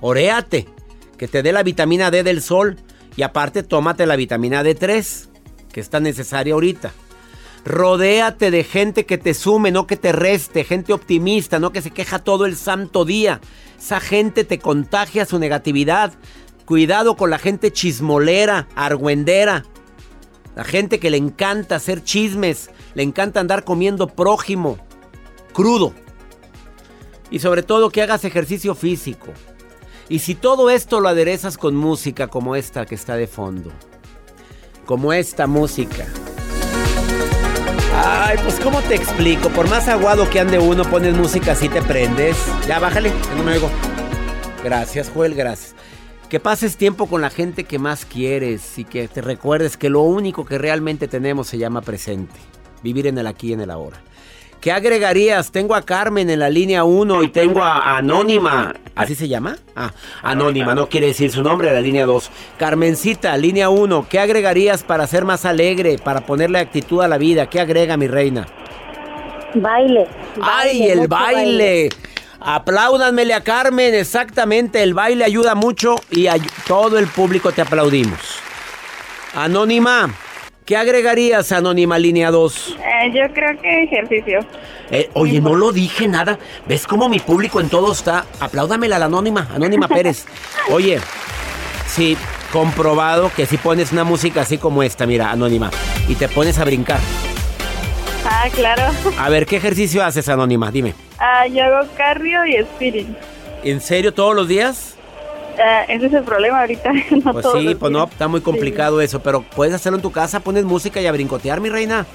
oréate, 0.00 0.68
que 1.18 1.26
te 1.26 1.42
dé 1.42 1.52
la 1.52 1.62
vitamina 1.64 2.10
D 2.12 2.22
del 2.22 2.42
sol 2.42 2.76
y 3.16 3.22
aparte 3.22 3.62
tómate 3.62 4.06
la 4.06 4.16
vitamina 4.16 4.62
D3, 4.62 5.28
que 5.72 5.80
es 5.80 5.90
tan 5.90 6.02
necesaria 6.02 6.54
ahorita. 6.54 6.92
Rodéate 7.64 8.50
de 8.50 8.62
gente 8.62 9.06
que 9.06 9.16
te 9.16 9.32
sume, 9.32 9.70
no 9.70 9.86
que 9.86 9.96
te 9.96 10.12
reste, 10.12 10.64
gente 10.64 10.92
optimista, 10.92 11.58
no 11.58 11.72
que 11.72 11.80
se 11.80 11.90
queja 11.90 12.18
todo 12.18 12.44
el 12.44 12.56
santo 12.56 13.04
día. 13.04 13.40
Esa 13.78 14.00
gente 14.00 14.44
te 14.44 14.58
contagia 14.58 15.24
su 15.24 15.38
negatividad. 15.38 16.12
Cuidado 16.66 17.16
con 17.16 17.30
la 17.30 17.38
gente 17.38 17.72
chismolera, 17.72 18.68
argüendera. 18.74 19.64
La 20.56 20.64
gente 20.64 21.00
que 21.00 21.10
le 21.10 21.16
encanta 21.16 21.76
hacer 21.76 22.04
chismes, 22.04 22.70
le 22.94 23.02
encanta 23.02 23.40
andar 23.40 23.64
comiendo 23.64 24.08
prójimo, 24.08 24.78
crudo. 25.52 25.94
Y 27.30 27.38
sobre 27.38 27.62
todo 27.62 27.90
que 27.90 28.02
hagas 28.02 28.24
ejercicio 28.24 28.74
físico. 28.74 29.28
Y 30.08 30.18
si 30.18 30.34
todo 30.34 30.68
esto 30.70 31.00
lo 31.00 31.08
aderezas 31.08 31.56
con 31.56 31.74
música 31.74 32.28
como 32.28 32.56
esta 32.56 32.84
que 32.84 32.94
está 32.94 33.16
de 33.16 33.26
fondo. 33.26 33.70
Como 34.84 35.12
esta 35.12 35.46
música. 35.46 36.06
Ay, 37.96 38.36
pues 38.42 38.60
¿cómo 38.60 38.80
te 38.82 38.96
explico? 38.96 39.48
Por 39.48 39.70
más 39.70 39.88
aguado 39.88 40.28
que 40.28 40.40
ande 40.40 40.58
uno, 40.58 40.84
pones 40.84 41.14
música 41.14 41.52
así 41.52 41.68
te 41.68 41.80
prendes. 41.80 42.36
Ya, 42.66 42.78
bájale, 42.78 43.10
que 43.10 43.34
no 43.36 43.44
me 43.44 43.52
oigo. 43.52 43.70
Gracias, 44.62 45.10
Joel, 45.14 45.34
gracias. 45.34 45.74
Que 46.28 46.40
pases 46.40 46.76
tiempo 46.76 47.06
con 47.06 47.22
la 47.22 47.30
gente 47.30 47.64
que 47.64 47.78
más 47.78 48.04
quieres 48.04 48.78
y 48.78 48.84
que 48.84 49.08
te 49.08 49.22
recuerdes 49.22 49.76
que 49.76 49.88
lo 49.88 50.02
único 50.02 50.44
que 50.44 50.58
realmente 50.58 51.08
tenemos 51.08 51.46
se 51.46 51.58
llama 51.58 51.80
presente. 51.80 52.34
Vivir 52.82 53.06
en 53.06 53.16
el 53.16 53.26
aquí 53.26 53.50
y 53.50 53.52
en 53.54 53.60
el 53.60 53.70
ahora. 53.70 54.02
¿Qué 54.64 54.72
agregarías? 54.72 55.52
Tengo 55.52 55.74
a 55.74 55.82
Carmen 55.82 56.30
en 56.30 56.38
la 56.38 56.48
línea 56.48 56.84
1 56.84 57.22
y 57.24 57.28
tengo 57.28 57.62
a 57.62 57.98
Anónima. 57.98 58.74
¿Así 58.94 59.14
se 59.14 59.28
llama? 59.28 59.58
Ah, 59.76 59.92
Anónima, 60.22 60.74
no 60.74 60.88
quiere 60.88 61.08
decir 61.08 61.30
su 61.30 61.42
nombre, 61.42 61.70
la 61.70 61.82
línea 61.82 62.06
2. 62.06 62.30
Carmencita, 62.56 63.36
línea 63.36 63.68
1. 63.68 64.06
¿Qué 64.08 64.18
agregarías 64.18 64.82
para 64.82 65.06
ser 65.06 65.26
más 65.26 65.44
alegre, 65.44 65.98
para 65.98 66.22
ponerle 66.22 66.60
actitud 66.60 67.02
a 67.02 67.08
la 67.08 67.18
vida? 67.18 67.50
¿Qué 67.50 67.60
agrega 67.60 67.98
mi 67.98 68.08
reina? 68.08 68.46
Baile. 69.52 70.08
¡Ay, 70.40 70.84
el 70.84 71.08
baile! 71.08 71.90
Apláudanmele 72.40 73.34
a 73.34 73.42
Carmen, 73.42 73.92
exactamente. 73.94 74.82
El 74.82 74.94
baile 74.94 75.26
ayuda 75.26 75.54
mucho 75.54 75.96
y 76.10 76.26
a 76.28 76.36
todo 76.66 76.98
el 76.98 77.06
público 77.08 77.52
te 77.52 77.60
aplaudimos. 77.60 78.18
Anónima, 79.34 80.08
¿qué 80.64 80.76
agregarías, 80.76 81.52
Anónima 81.52 81.98
Línea 81.98 82.30
2? 82.30 82.76
Eh, 82.78 83.12
yo 83.14 83.32
creo 83.32 83.60
que 83.60 83.82
ejercicio. 83.84 84.40
Eh, 84.90 85.10
oye, 85.14 85.40
no 85.40 85.54
lo 85.54 85.72
dije 85.72 86.08
nada. 86.08 86.38
¿Ves 86.66 86.86
cómo 86.86 87.08
mi 87.08 87.20
público 87.20 87.60
en 87.60 87.68
todo 87.68 87.92
está? 87.92 88.26
Apláudamela 88.40 88.96
a 88.96 88.98
la 88.98 89.06
Anónima, 89.06 89.48
Anónima 89.54 89.88
Pérez. 89.88 90.26
Oye, 90.70 91.00
sí, 91.86 92.16
comprobado 92.52 93.30
que 93.34 93.46
si 93.46 93.56
pones 93.56 93.92
una 93.92 94.04
música 94.04 94.42
así 94.42 94.58
como 94.58 94.82
esta, 94.82 95.06
mira, 95.06 95.30
Anónima, 95.30 95.70
y 96.08 96.14
te 96.14 96.28
pones 96.28 96.58
a 96.58 96.64
brincar. 96.64 97.00
Ah, 98.26 98.48
claro. 98.54 98.82
A 99.18 99.28
ver, 99.28 99.46
¿qué 99.46 99.56
ejercicio 99.56 100.02
haces, 100.02 100.28
Anónima? 100.28 100.70
Dime. 100.70 100.94
Ah, 101.18 101.46
yo 101.46 101.64
hago 101.64 101.88
cardio 101.96 102.46
y 102.46 102.62
spinning. 102.64 103.16
¿En 103.62 103.80
serio 103.80 104.12
todos 104.12 104.34
los 104.34 104.48
días? 104.48 104.93
Ah, 105.58 105.84
ese 105.88 106.06
es 106.06 106.12
el 106.12 106.24
problema 106.24 106.60
ahorita. 106.60 106.92
No 107.24 107.32
Pues 107.32 107.46
sí, 107.54 107.74
pues 107.74 107.92
no, 107.92 108.04
está 108.04 108.28
muy 108.28 108.40
complicado 108.40 109.00
eso, 109.00 109.20
pero 109.20 109.42
puedes 109.42 109.74
hacerlo 109.74 109.98
en 109.98 110.02
tu 110.02 110.10
casa, 110.10 110.40
pones 110.40 110.64
música 110.64 111.00
y 111.00 111.06
a 111.06 111.12
brincotear, 111.12 111.60
mi 111.60 111.68
reina. 111.68 112.06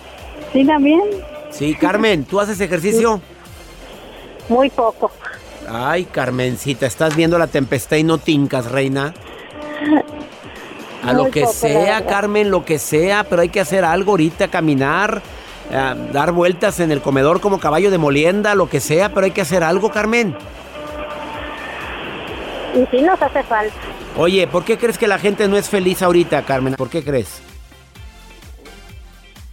Sí, 0.53 0.65
también. 0.65 1.01
Sí, 1.49 1.75
Carmen, 1.75 2.25
¿tú 2.25 2.39
haces 2.39 2.59
ejercicio? 2.59 3.21
Muy 4.49 4.69
poco. 4.69 5.11
Ay, 5.67 6.05
Carmencita, 6.05 6.85
estás 6.87 7.15
viendo 7.15 7.37
la 7.37 7.47
tempestad 7.47 7.97
y 7.97 8.03
no 8.03 8.17
tincas, 8.17 8.71
reina. 8.71 9.13
A 11.03 11.13
lo 11.13 11.29
que 11.29 11.41
poco, 11.41 11.53
sea. 11.53 12.05
Carmen, 12.05 12.49
lo 12.49 12.65
que 12.65 12.79
sea, 12.79 13.23
pero 13.23 13.43
hay 13.43 13.49
que 13.49 13.59
hacer 13.59 13.85
algo 13.85 14.11
ahorita, 14.11 14.47
caminar, 14.49 15.21
eh, 15.71 15.95
dar 16.11 16.31
vueltas 16.31 16.79
en 16.79 16.91
el 16.91 17.01
comedor 17.01 17.39
como 17.39 17.59
caballo 17.59 17.91
de 17.91 17.97
molienda, 17.97 18.55
lo 18.55 18.67
que 18.69 18.79
sea, 18.79 19.09
pero 19.09 19.25
hay 19.25 19.31
que 19.31 19.41
hacer 19.41 19.63
algo, 19.63 19.91
Carmen. 19.91 20.35
Y 22.75 22.85
sí 22.91 23.01
nos 23.01 23.21
hace 23.21 23.43
falta. 23.43 23.73
Oye, 24.17 24.47
¿por 24.47 24.63
qué 24.63 24.77
crees 24.77 24.97
que 24.97 25.07
la 25.07 25.19
gente 25.19 25.47
no 25.47 25.57
es 25.57 25.69
feliz 25.69 26.01
ahorita, 26.01 26.43
Carmen? 26.43 26.75
¿Por 26.75 26.89
qué 26.89 27.03
crees? 27.03 27.41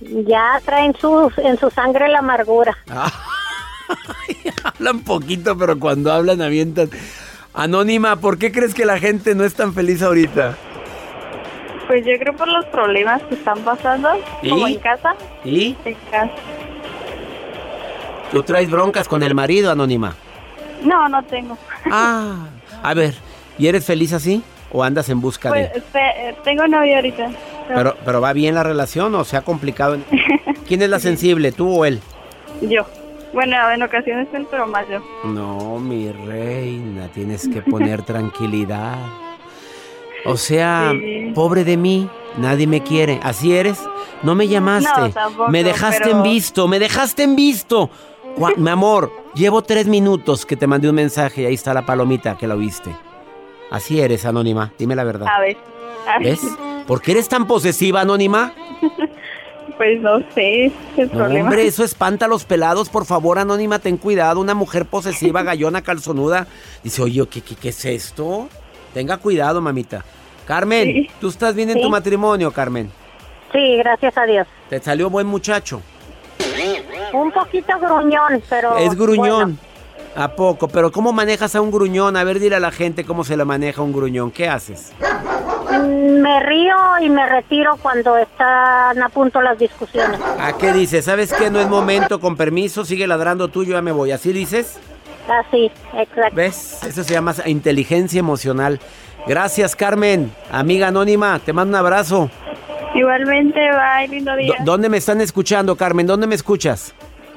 Ya 0.00 0.60
traen 0.64 0.94
su, 1.00 1.32
en 1.38 1.58
su 1.58 1.70
sangre 1.70 2.08
la 2.08 2.18
amargura. 2.18 2.76
Hablan 4.64 5.00
poquito, 5.00 5.56
pero 5.56 5.78
cuando 5.78 6.12
hablan 6.12 6.42
avientan. 6.42 6.90
Anónima, 7.54 8.16
¿por 8.16 8.38
qué 8.38 8.52
crees 8.52 8.74
que 8.74 8.84
la 8.84 8.98
gente 8.98 9.34
no 9.34 9.44
es 9.44 9.54
tan 9.54 9.72
feliz 9.72 10.02
ahorita? 10.02 10.56
Pues 11.86 12.04
yo 12.04 12.12
creo 12.18 12.34
por 12.36 12.48
los 12.48 12.64
problemas 12.66 13.22
que 13.22 13.36
están 13.36 13.60
pasando, 13.60 14.08
¿Y? 14.42 14.50
como 14.50 14.66
en 14.66 14.78
casa. 14.80 15.14
¿Y? 15.44 15.76
En 15.84 15.94
casa. 16.10 16.32
¿Tú 18.32 18.42
traes 18.42 18.68
broncas 18.68 19.06
con 19.08 19.22
el 19.22 19.34
marido, 19.34 19.70
Anónima? 19.70 20.14
No, 20.82 21.08
no 21.08 21.22
tengo. 21.24 21.56
Ah, 21.90 22.48
a 22.88 22.94
ver, 22.94 23.14
¿y 23.58 23.66
eres 23.66 23.84
feliz 23.84 24.12
así? 24.12 24.42
¿O 24.72 24.82
andas 24.82 25.08
en 25.08 25.20
busca 25.20 25.48
Pues 25.48 25.72
de...? 25.72 25.82
eh, 25.94 26.34
tengo 26.44 26.66
novio 26.66 26.96
ahorita. 26.96 27.30
Pero, 27.68 27.96
pero 28.04 28.20
va 28.20 28.32
bien 28.32 28.54
la 28.54 28.62
relación 28.62 29.14
o 29.14 29.24
se 29.24 29.36
ha 29.36 29.42
complicado. 29.42 29.96
¿Quién 30.68 30.82
es 30.82 30.90
la 30.90 30.98
sensible, 30.98 31.52
tú 31.52 31.68
o 31.80 31.84
él? 31.84 32.00
Yo. 32.62 32.84
Bueno, 33.32 33.56
en 33.70 33.82
ocasiones 33.82 34.28
él, 34.32 34.46
pero 34.50 34.66
más 34.66 34.86
yo. 34.88 35.00
No, 35.24 35.78
mi 35.78 36.10
reina, 36.10 37.08
tienes 37.12 37.46
que 37.48 37.60
poner 37.62 38.02
tranquilidad. 38.06 38.96
O 40.24 40.36
sea, 40.36 40.92
Sí. 40.92 41.30
pobre 41.34 41.64
de 41.64 41.76
mí, 41.76 42.08
nadie 42.38 42.66
me 42.66 42.82
quiere. 42.82 43.20
¿Así 43.22 43.54
eres? 43.54 43.78
No 44.22 44.34
me 44.34 44.48
llamaste. 44.48 45.00
No, 45.00 45.10
tampoco, 45.10 45.50
me 45.50 45.62
dejaste 45.62 46.04
pero- 46.04 46.16
en 46.16 46.22
visto, 46.24 46.66
me 46.66 46.78
dejaste 46.78 47.22
en 47.22 47.36
visto. 47.36 47.90
Mi 48.56 48.70
amor, 48.70 49.12
llevo 49.36 49.62
tres 49.62 49.86
minutos 49.86 50.44
que 50.46 50.56
te 50.56 50.66
mandé 50.66 50.88
un 50.88 50.94
mensaje 50.96 51.42
y 51.42 51.46
ahí 51.46 51.54
está 51.54 51.72
la 51.74 51.86
palomita 51.86 52.36
que 52.36 52.46
la 52.46 52.54
oíste. 52.56 52.96
Así 53.70 54.00
eres, 54.00 54.24
Anónima, 54.24 54.72
dime 54.78 54.96
la 54.96 55.04
verdad. 55.04 55.28
A 55.28 55.40
ver. 55.40 55.56
A 56.08 56.18
ver. 56.18 56.28
¿Ves? 56.28 56.40
¿Por 56.86 57.02
qué 57.02 57.12
eres 57.12 57.28
tan 57.28 57.46
posesiva, 57.46 58.00
Anónima? 58.00 58.52
Pues 59.76 60.00
no 60.00 60.20
sé, 60.34 60.72
el 60.96 61.08
No, 61.08 61.18
problema. 61.18 61.44
hombre, 61.50 61.66
eso 61.66 61.84
espanta 61.84 62.24
a 62.24 62.28
los 62.28 62.46
pelados. 62.46 62.88
Por 62.88 63.04
favor, 63.04 63.38
Anónima, 63.38 63.78
ten 63.78 63.98
cuidado. 63.98 64.40
Una 64.40 64.54
mujer 64.54 64.86
posesiva, 64.86 65.42
gallona, 65.42 65.82
calzonuda. 65.82 66.46
Dice, 66.82 67.02
oye, 67.02 67.26
¿qué, 67.28 67.42
qué, 67.42 67.56
qué 67.56 67.68
es 67.68 67.84
esto? 67.84 68.48
Tenga 68.94 69.18
cuidado, 69.18 69.60
mamita. 69.60 70.02
Carmen, 70.46 70.84
Sí. 70.86 71.10
¿tú 71.20 71.28
estás 71.28 71.54
bien 71.54 71.68
en 71.68 71.76
Sí. 71.76 71.82
tu 71.82 71.90
matrimonio, 71.90 72.52
Carmen? 72.52 72.90
Sí, 73.52 73.76
gracias 73.76 74.16
a 74.16 74.24
Dios. 74.24 74.46
¿Te 74.70 74.80
salió 74.80 75.10
buen 75.10 75.26
muchacho? 75.26 75.82
Un 77.20 77.32
poquito 77.32 77.78
gruñón, 77.78 78.42
pero... 78.48 78.76
es 78.78 78.94
gruñón. 78.94 79.56
bueno. 79.56 79.56
¿A 80.18 80.28
poco? 80.28 80.68
¿Pero 80.68 80.90
cómo 80.90 81.12
manejas 81.12 81.54
a 81.56 81.60
un 81.60 81.70
gruñón? 81.70 82.16
A 82.16 82.24
ver, 82.24 82.38
dile 82.40 82.56
a 82.56 82.60
la 82.60 82.70
gente 82.70 83.04
cómo 83.04 83.22
se 83.22 83.36
le 83.36 83.44
maneja 83.44 83.82
un 83.82 83.92
gruñón. 83.92 84.30
¿Qué 84.30 84.48
haces? 84.48 84.92
Mm, 85.70 86.20
Me 86.22 86.40
río 86.40 86.74
y 87.02 87.10
me 87.10 87.26
retiro 87.28 87.76
cuando 87.82 88.16
están 88.16 89.02
a 89.02 89.08
punto 89.10 89.42
las 89.42 89.58
discusiones. 89.58 90.18
¿A 90.40 90.54
qué 90.56 90.72
dices? 90.72 91.04
¿Sabes 91.04 91.32
qué? 91.34 91.50
No 91.50 91.60
es 91.60 91.68
momento, 91.68 92.18
con 92.18 92.34
permiso, 92.36 92.84
sigue 92.84 93.06
ladrando 93.06 93.48
tú, 93.48 93.62
yo 93.64 93.72
ya 93.74 93.82
me 93.82 93.92
voy. 93.92 94.10
¿Así 94.10 94.32
dices? 94.32 94.78
Así, 95.28 95.70
exacto. 95.94 96.34
¿Ves? 96.34 96.82
Eso 96.84 97.04
se 97.04 97.12
llama 97.12 97.34
inteligencia 97.44 98.18
emocional. 98.20 98.80
Gracias, 99.26 99.76
Carmen. 99.76 100.32
Amiga 100.50 100.88
anónima, 100.88 101.38
te 101.44 101.52
mando 101.52 101.76
un 101.76 101.84
abrazo. 101.84 102.30
Igualmente, 102.94 103.60
bye, 103.60 104.08
lindo 104.08 104.30
Do- 104.32 104.36
día. 104.38 104.54
¿Dónde 104.64 104.88
me 104.88 104.96
están 104.96 105.20
escuchando, 105.20 105.76
Carmen? 105.76 106.06
¿Dónde 106.06 106.26
me 106.26 106.36
escuchas? 106.36 106.94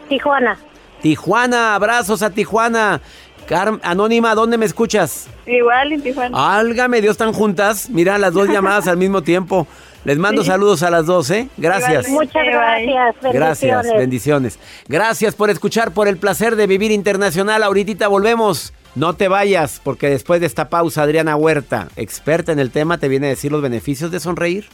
Tijuana. 0.10 0.58
Tijuana, 1.02 1.76
abrazos 1.76 2.22
a 2.22 2.30
Tijuana. 2.32 3.00
Car- 3.48 3.80
Anónima, 3.84 4.36
¿dónde 4.36 4.58
me 4.58 4.66
escuchas? 4.66 5.28
Igual 5.48 5.94
en 5.94 6.02
Tijuana. 6.02 6.58
Álgame, 6.60 7.02
Dios, 7.02 7.14
están 7.14 7.32
juntas. 7.34 7.90
Mira, 7.90 8.18
las 8.18 8.34
dos 8.34 8.48
llamadas 8.50 8.88
al 8.88 8.98
mismo 8.98 9.22
tiempo. 9.24 9.66
Les 10.06 10.18
mando 10.18 10.44
Sí. 10.44 10.48
saludos 10.50 10.84
a 10.84 10.90
las 10.90 11.06
dos, 11.06 11.30
¿eh? 11.32 11.48
Gracias. 11.58 12.08
Muchas 12.10 12.46
gracias. 12.46 13.16
Gracias, 13.22 13.84
bendiciones. 13.84 13.98
bendiciones. 13.98 14.60
Gracias 14.88 15.36
por 15.36 15.50
escuchar, 15.50 15.92
por 15.92 16.08
el 16.08 16.18
placer 16.18 16.56
de 16.56 16.68
vivir 16.68 16.92
internacional. 16.92 17.64
Ahorita 17.64 18.08
volvemos. 18.08 18.74
No 18.96 19.14
te 19.16 19.28
vayas, 19.28 19.80
porque 19.84 20.10
después 20.10 20.40
de 20.42 20.48
esta 20.48 20.70
pausa, 20.70 21.04
Adriana 21.04 21.36
Huerta, 21.36 21.90
experta 21.96 22.52
en 22.52 22.60
el 22.60 22.72
tema, 22.72 22.98
te 22.98 23.08
viene 23.08 23.28
a 23.28 23.30
decir 23.30 23.52
los 23.52 23.62
beneficios 23.62 24.10
de 24.12 24.20
sonreír. 24.20 24.68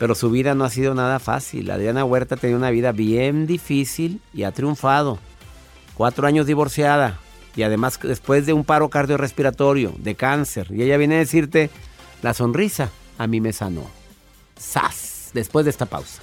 Pero 0.00 0.14
su 0.14 0.30
vida 0.30 0.54
no 0.54 0.64
ha 0.64 0.70
sido 0.70 0.94
nada 0.94 1.18
fácil. 1.18 1.70
Adriana 1.70 2.06
Huerta 2.06 2.36
tenía 2.36 2.56
una 2.56 2.70
vida 2.70 2.90
bien 2.90 3.46
difícil 3.46 4.22
y 4.32 4.44
ha 4.44 4.50
triunfado. 4.50 5.18
Cuatro 5.94 6.26
años 6.26 6.46
divorciada. 6.46 7.18
Y 7.54 7.64
además 7.64 8.00
después 8.02 8.46
de 8.46 8.54
un 8.54 8.64
paro 8.64 8.88
cardiorrespiratorio, 8.88 9.92
de 9.98 10.14
cáncer. 10.14 10.68
Y 10.70 10.82
ella 10.82 10.96
viene 10.96 11.16
a 11.16 11.18
decirte, 11.18 11.68
la 12.22 12.32
sonrisa 12.32 12.88
a 13.18 13.26
mí 13.26 13.42
me 13.42 13.52
sanó. 13.52 13.84
¡Sas! 14.56 15.32
Después 15.34 15.66
de 15.66 15.70
esta 15.70 15.84
pausa. 15.84 16.22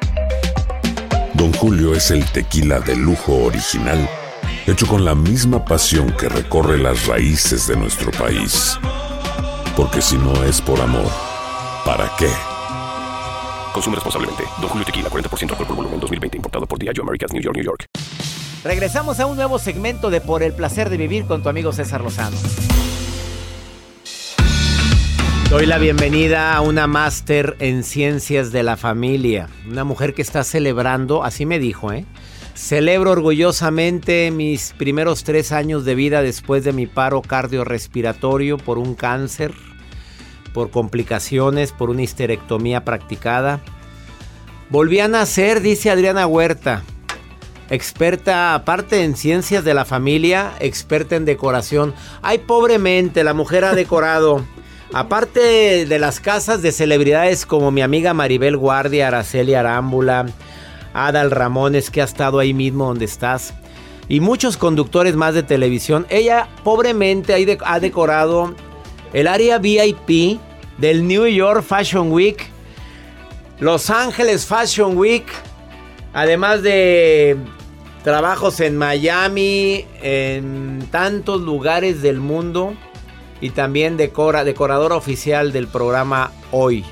Don 1.41 1.51
Julio 1.53 1.95
es 1.95 2.11
el 2.11 2.23
tequila 2.23 2.79
de 2.81 2.95
lujo 2.95 3.33
original, 3.45 4.07
hecho 4.67 4.85
con 4.85 5.03
la 5.03 5.15
misma 5.15 5.65
pasión 5.65 6.11
que 6.11 6.29
recorre 6.29 6.77
las 6.77 7.07
raíces 7.07 7.65
de 7.65 7.75
nuestro 7.75 8.11
país. 8.11 8.77
Porque 9.75 10.03
si 10.03 10.19
no 10.19 10.43
es 10.43 10.61
por 10.61 10.79
amor, 10.79 11.11
¿para 11.83 12.11
qué? 12.19 12.29
Consume 13.73 13.95
responsablemente. 13.95 14.43
Don 14.59 14.69
Julio 14.69 14.85
Tequila, 14.85 15.09
40% 15.09 15.49
alcohol 15.49 15.65
por 15.65 15.75
volumen, 15.77 15.99
2020. 15.99 16.37
Importado 16.37 16.67
por 16.67 16.77
Diageo 16.77 17.01
Americas, 17.01 17.33
New 17.33 17.41
York, 17.41 17.55
New 17.55 17.65
York. 17.65 17.85
Regresamos 18.63 19.19
a 19.19 19.25
un 19.25 19.35
nuevo 19.35 19.57
segmento 19.57 20.11
de 20.11 20.21
Por 20.21 20.43
el 20.43 20.53
placer 20.53 20.91
de 20.91 20.97
vivir 20.97 21.25
con 21.25 21.41
tu 21.41 21.49
amigo 21.49 21.73
César 21.73 22.01
Lozano. 22.01 22.37
Doy 25.51 25.65
la 25.65 25.79
bienvenida 25.79 26.55
a 26.55 26.61
una 26.61 26.87
máster 26.87 27.57
en 27.59 27.83
ciencias 27.83 28.53
de 28.53 28.63
la 28.63 28.77
familia. 28.77 29.49
Una 29.69 29.83
mujer 29.83 30.13
que 30.13 30.21
está 30.21 30.45
celebrando, 30.45 31.25
así 31.25 31.45
me 31.45 31.59
dijo, 31.59 31.91
¿eh? 31.91 32.05
Celebro 32.53 33.11
orgullosamente 33.11 34.31
mis 34.31 34.73
primeros 34.77 35.25
tres 35.25 35.51
años 35.51 35.83
de 35.83 35.93
vida 35.93 36.21
después 36.21 36.63
de 36.63 36.71
mi 36.71 36.87
paro 36.87 37.21
cardiorrespiratorio 37.21 38.55
por 38.59 38.77
un 38.77 38.95
cáncer, 38.95 39.53
por 40.53 40.71
complicaciones, 40.71 41.73
por 41.73 41.89
una 41.89 42.03
histerectomía 42.03 42.85
practicada. 42.85 43.59
Volví 44.69 45.01
a 45.01 45.09
nacer, 45.09 45.59
dice 45.59 45.91
Adriana 45.91 46.27
Huerta. 46.27 46.83
Experta, 47.69 48.55
aparte 48.55 49.03
en 49.03 49.17
ciencias 49.17 49.65
de 49.65 49.73
la 49.73 49.83
familia, 49.83 50.53
experta 50.61 51.17
en 51.17 51.25
decoración. 51.25 51.93
Ay, 52.21 52.37
pobremente, 52.37 53.25
la 53.25 53.33
mujer 53.33 53.65
ha 53.65 53.75
decorado. 53.75 54.45
Aparte 54.93 55.85
de 55.85 55.99
las 55.99 56.19
casas 56.19 56.61
de 56.61 56.73
celebridades 56.73 57.45
como 57.45 57.71
mi 57.71 57.81
amiga 57.81 58.13
Maribel 58.13 58.57
Guardia, 58.57 59.07
Araceli 59.07 59.53
Arámbula, 59.53 60.25
Adal 60.93 61.31
Ramones, 61.31 61.89
que 61.89 62.01
ha 62.01 62.05
estado 62.05 62.39
ahí 62.39 62.53
mismo 62.53 62.87
donde 62.87 63.05
estás, 63.05 63.53
y 64.09 64.19
muchos 64.19 64.57
conductores 64.57 65.15
más 65.15 65.33
de 65.33 65.43
televisión, 65.43 66.05
ella 66.09 66.49
pobremente 66.65 67.33
ha 67.63 67.79
decorado 67.79 68.53
el 69.13 69.27
área 69.27 69.59
VIP 69.59 70.41
del 70.77 71.07
New 71.07 71.25
York 71.25 71.63
Fashion 71.63 72.11
Week, 72.11 72.45
Los 73.61 73.89
Ángeles 73.89 74.45
Fashion 74.45 74.97
Week, 74.97 75.25
además 76.11 76.63
de 76.63 77.37
trabajos 78.03 78.59
en 78.59 78.75
Miami, 78.75 79.85
en 80.01 80.85
tantos 80.91 81.39
lugares 81.39 82.01
del 82.01 82.19
mundo 82.19 82.73
y 83.41 83.49
también 83.49 83.97
decora, 83.97 84.43
decoradora 84.43 84.95
oficial 84.95 85.51
del 85.51 85.67
programa 85.67 86.31
Hoy, 86.51 86.85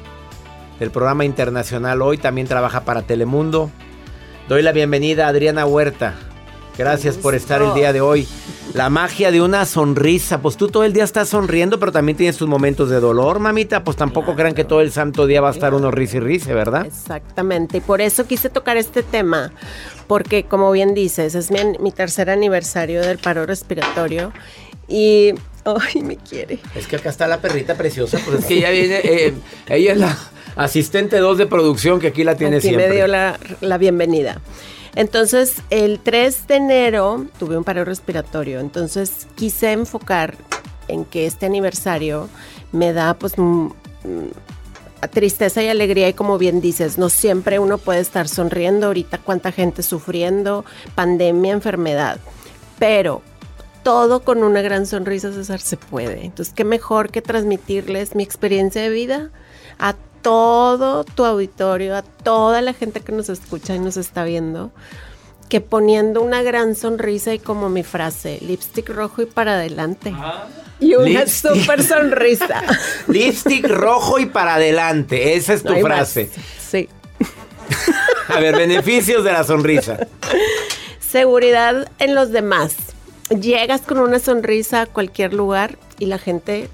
del 0.80 0.90
programa 0.92 1.24
internacional 1.24 2.02
Hoy, 2.02 2.18
también 2.18 2.48
trabaja 2.48 2.82
para 2.82 3.04
Telemundo. 3.04 3.72
Doy 4.50 4.64
la 4.64 4.72
bienvenida 4.72 5.28
a 5.28 5.30
Adriana 5.30 5.68
Huerta. 5.68 6.16
Gracias 6.76 7.18
por 7.18 7.36
estar 7.36 7.62
el 7.62 7.74
día 7.74 7.92
de 7.92 8.00
hoy. 8.00 8.26
La 8.74 8.90
magia 8.90 9.32
de 9.32 9.42
una 9.42 9.66
sonrisa. 9.66 10.42
Pues 10.42 10.56
tú 10.56 10.70
todo 10.70 10.86
el 10.86 10.94
día 10.94 11.04
estás 11.04 11.28
sonriendo, 11.28 11.78
pero 11.78 11.92
también 11.92 12.18
tienes 12.18 12.38
tus 12.38 12.48
momentos 12.48 12.90
de 12.90 13.02
dolor, 13.02 13.40
mamita. 13.40 13.84
Pues 13.84 13.98
tampoco 13.98 14.34
crean 14.34 14.54
que 14.54 14.64
todo 14.64 14.80
el 14.80 14.94
santo 14.94 15.28
día 15.28 15.42
va 15.42 15.50
a 15.50 15.52
estar 15.52 15.74
uno 15.74 15.92
risa 15.92 16.18
y 16.18 16.20
risa, 16.22 16.54
¿verdad? 16.54 16.86
Exactamente. 16.86 17.80
Y 17.80 17.82
por 17.82 18.00
eso 18.00 18.26
quise 18.28 18.50
tocar 18.50 18.78
este 18.78 19.04
tema. 19.04 19.52
Porque, 20.08 20.46
como 20.46 20.72
bien 20.72 20.94
dices, 20.94 21.36
es 21.36 21.52
mi, 21.52 21.60
mi 21.82 21.92
tercer 21.92 22.30
aniversario 22.30 23.02
del 23.02 23.18
paro 23.18 23.46
respiratorio. 23.46 24.32
Y 24.88 25.34
Ay, 25.94 26.02
me 26.02 26.18
quiere. 26.18 26.60
Es 26.76 26.88
que 26.88 26.96
acá 26.96 27.10
está 27.10 27.28
la 27.28 27.42
perrita 27.42 27.76
preciosa, 27.76 28.20
pues 28.26 28.40
es 28.40 28.46
que 28.46 28.56
ella 28.56 28.70
viene, 28.70 29.02
eh, 29.04 29.34
ella 29.68 29.94
es 29.94 29.98
la 29.98 30.18
asistente 30.56 31.18
2 31.20 31.38
de 31.38 31.46
producción 31.48 32.00
que 32.00 32.08
aquí 32.08 32.24
la 32.24 32.36
tiene 32.36 32.58
aquí 32.58 32.68
siempre. 32.68 32.90
me 32.90 32.96
dio 32.96 33.08
la, 33.08 33.40
la, 33.62 33.78
bienvenida. 33.78 34.42
Entonces, 34.96 35.62
el 35.70 36.00
3 36.00 36.48
de 36.48 36.56
enero 36.56 37.28
tuve 37.38 37.58
un 37.58 37.64
paro 37.64 37.86
respiratorio, 37.86 38.60
entonces 38.60 39.28
quise 39.36 39.72
enfocar 39.72 40.36
en 40.88 41.06
que 41.06 41.26
este 41.26 41.46
aniversario 41.46 42.30
me 42.72 42.94
da 42.94 43.14
pues 43.14 43.36
tristeza 45.08 45.64
y 45.64 45.70
alegría 45.70 46.10
y 46.10 46.14
como 46.14 46.38
bien 46.38 46.62
dices, 46.62 46.98
no 46.98 47.10
siempre 47.10 47.60
uno 47.60 47.78
puede 47.78 48.02
estar 48.02 48.28
sonriendo, 48.28 48.88
ahorita 48.88 49.20
cuánta 49.20 49.52
gente 49.52 49.82
sufriendo, 49.84 50.66
pandemia, 50.96 51.54
enfermedad, 51.54 52.20
pero 52.78 53.22
todo 53.90 54.20
con 54.20 54.44
una 54.44 54.62
gran 54.62 54.86
sonrisa, 54.86 55.34
César, 55.34 55.60
se 55.60 55.76
puede. 55.76 56.24
Entonces, 56.24 56.54
qué 56.54 56.64
mejor 56.64 57.10
que 57.10 57.24
transmitirles 57.24 58.14
mi 58.14 58.22
experiencia 58.22 58.84
de 58.84 58.90
vida 58.90 59.32
a 59.80 59.96
todo 60.22 61.04
tu 61.04 61.26
auditorio, 61.26 61.96
a 61.96 62.04
toda 62.04 62.62
la 62.62 62.74
gente 62.74 63.00
que 63.00 63.12
nos 63.12 63.30
escucha 63.30 63.74
y 63.74 63.80
nos 63.80 63.98
está 63.98 64.24
viendo, 64.26 64.72
que 65.50 65.60
poniendo 65.60 66.22
una 66.22 66.44
gran 66.44 66.76
sonrisa 66.76 67.34
y 67.34 67.40
como 67.40 67.68
mi 67.70 67.82
frase, 67.82 68.38
lipstick 68.42 68.90
rojo 68.90 69.24
y 69.24 69.26
para 69.26 69.54
adelante. 69.54 70.14
y 70.80 70.94
una 70.94 71.26
super 71.26 71.82
sonrisa. 71.84 72.62
lipstick 73.08 73.68
rojo 73.68 74.20
y 74.20 74.28
para 74.28 74.54
adelante, 74.54 75.34
esa 75.34 75.56
es 75.56 75.64
tu 75.64 75.74
no 75.74 75.80
frase. 75.80 76.30
Más. 76.30 76.46
Sí. 76.70 76.90
a 78.28 78.40
ver, 78.40 78.56
beneficios 78.56 79.24
de 79.24 79.32
la 79.32 79.44
sonrisa. 79.44 79.98
Seguridad 81.00 81.90
en 81.98 82.14
los 82.14 82.32
demás 82.32 82.89
llegas 83.30 83.82
con 83.82 84.00
una 84.00 84.20
sonrisa 84.20 84.82
a 84.82 84.86
cualquier 84.86 85.34
lugar 85.34 85.78
y 86.00 86.06
la 86.06 86.18
gente 86.18 86.70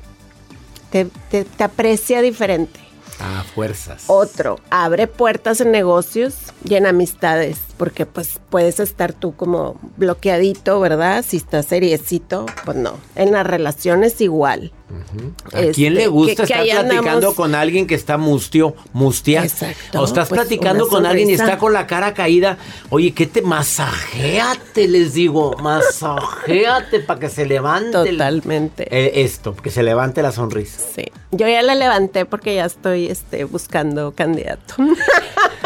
te, 0.91 1.07
te, 1.29 1.45
te 1.45 1.63
aprecia 1.63 2.21
diferente. 2.21 2.79
Ah, 3.19 3.43
fuerzas. 3.53 4.03
Otro, 4.07 4.59
abre 4.69 5.07
puertas 5.07 5.61
en 5.61 5.71
negocios 5.71 6.35
y 6.67 6.75
en 6.75 6.85
amistades, 6.85 7.59
porque 7.77 8.05
pues 8.05 8.39
puedes 8.49 8.79
estar 8.79 9.13
tú 9.13 9.35
como 9.35 9.79
bloqueadito, 9.97 10.79
¿verdad? 10.79 11.23
Si 11.27 11.37
estás 11.37 11.65
seriecito, 11.65 12.45
pues 12.63 12.77
no. 12.77 12.97
En 13.15 13.31
las 13.31 13.45
relaciones 13.45 14.19
igual. 14.21 14.71
Uh 14.89 14.93
-huh. 14.93 15.33
¿A 15.53 15.59
este, 15.61 15.73
quién 15.73 15.95
le 15.95 16.07
gusta 16.07 16.45
que, 16.45 16.53
estar 16.53 16.63
que 16.63 16.71
platicando 16.71 17.09
andamos... 17.09 17.35
con 17.35 17.55
alguien 17.55 17.87
que 17.87 17.95
está 17.95 18.17
mustio, 18.17 18.75
mustia? 18.93 19.43
Exacto. 19.43 19.99
O 19.99 20.05
estás 20.05 20.29
pues, 20.29 20.41
platicando 20.41 20.87
con 20.87 21.05
alguien 21.05 21.29
y 21.29 21.33
está 21.33 21.57
con 21.57 21.73
la 21.73 21.87
cara 21.87 22.13
caída. 22.13 22.57
Oye, 22.89 23.13
¿qué 23.13 23.25
te 23.25 23.41
masajéate? 23.41 24.87
Les 24.87 25.13
digo, 25.13 25.55
masajéate 25.57 26.99
para 26.99 27.19
que 27.19 27.29
se 27.29 27.45
levante. 27.45 27.91
Totalmente. 27.91 28.83
El, 28.91 29.07
eh, 29.07 29.23
esto, 29.23 29.55
que 29.55 29.71
se 29.71 29.81
levante 29.81 30.21
la 30.21 30.31
sonrisa. 30.31 30.81
Sí. 30.95 31.05
Yo 31.31 31.47
ya 31.47 31.61
la 31.63 31.75
levanté 31.75 32.25
porque 32.25 32.55
ya 32.55 32.65
estoy 32.65 33.07
este, 33.07 33.43
buscando 33.43 34.13
candidato. 34.13 34.75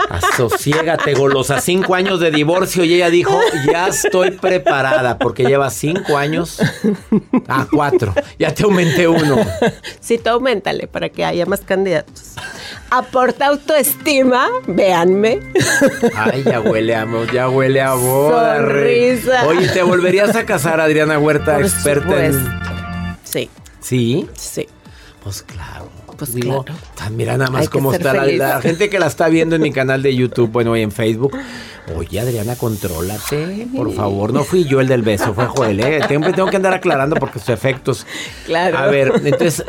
Asociégate, 0.10 1.14
golosa. 1.14 1.60
Cinco 1.62 1.96
años 1.96 2.20
de 2.20 2.32
divorcio 2.32 2.84
y 2.84 2.94
ella 2.96 3.10
dijo, 3.10 3.40
ya 3.72 3.88
estoy 3.88 4.32
preparada 4.32 5.18
porque 5.18 5.44
lleva 5.44 5.70
cinco 5.70 6.18
años 6.18 6.60
a 7.48 7.68
cuatro. 7.72 8.14
Ya 8.38 8.54
te 8.54 8.64
aumenté 8.64 9.08
uno. 9.08 9.38
Sí, 10.00 10.18
tú 10.18 10.30
aumentale 10.30 10.88
para 10.88 11.10
que 11.10 11.26
haya 11.26 11.46
más 11.46 11.62
candidatos. 11.62 12.36
aporta 12.90 13.48
autoestima, 13.48 14.48
véanme. 14.68 15.40
Ay, 16.16 16.44
ya 16.44 16.60
huele 16.60 16.96
a 16.96 17.06
ya 17.32 17.50
huele 17.50 17.82
a 17.82 17.94
boda. 17.94 18.58
Sonrisa. 18.58 19.46
Oye, 19.48 19.68
¿te 19.68 19.84
volverías 19.84 20.36
a 20.36 20.46
casar, 20.46 20.80
Adriana 20.82 21.20
Huerta, 21.20 21.56
Por 21.56 21.64
experta 21.66 22.26
en. 22.26 22.34
supuesto. 22.34 22.70
Sí, 23.24 23.50
¿Sí? 23.80 24.28
sí. 24.34 24.68
Pues 25.24 25.44
claro. 25.44 25.99
Pues 26.20 26.34
Digo, 26.34 26.66
claro. 26.66 26.80
mira 27.12 27.38
nada 27.38 27.50
más 27.50 27.62
Hay 27.62 27.68
cómo 27.70 27.94
está 27.94 28.14
la, 28.14 28.62
gente 28.62 28.90
que 28.90 29.00
la 29.00 29.08
está 29.08 29.30
viendo 29.30 29.56
en 29.56 29.62
mi 29.62 29.72
canal 29.72 30.04
de 30.04 30.14
YouTube, 30.14 30.52
bueno, 30.52 30.76
y 30.76 30.82
en 30.82 30.92
Facebook. 30.92 31.36
Oye, 31.96 32.20
Adriana, 32.20 32.56
contrólate, 32.56 33.68
por 33.76 33.92
favor. 33.94 34.32
No 34.32 34.44
fui 34.44 34.66
yo 34.66 34.80
el 34.80 34.88
del 34.88 35.02
beso, 35.02 35.34
fue 35.34 35.46
Joel, 35.48 35.80
¿eh? 35.80 36.02
Siempre 36.08 36.34
tengo 36.34 36.50
que 36.50 36.58
andar 36.58 36.74
aclarando 36.74 37.16
porque 37.16 37.40
sus 37.40 37.50
efectos. 37.50 38.06
Claro. 38.46 38.78
A 38.78 38.86
ver, 38.88 39.14
entonces, 39.24 39.64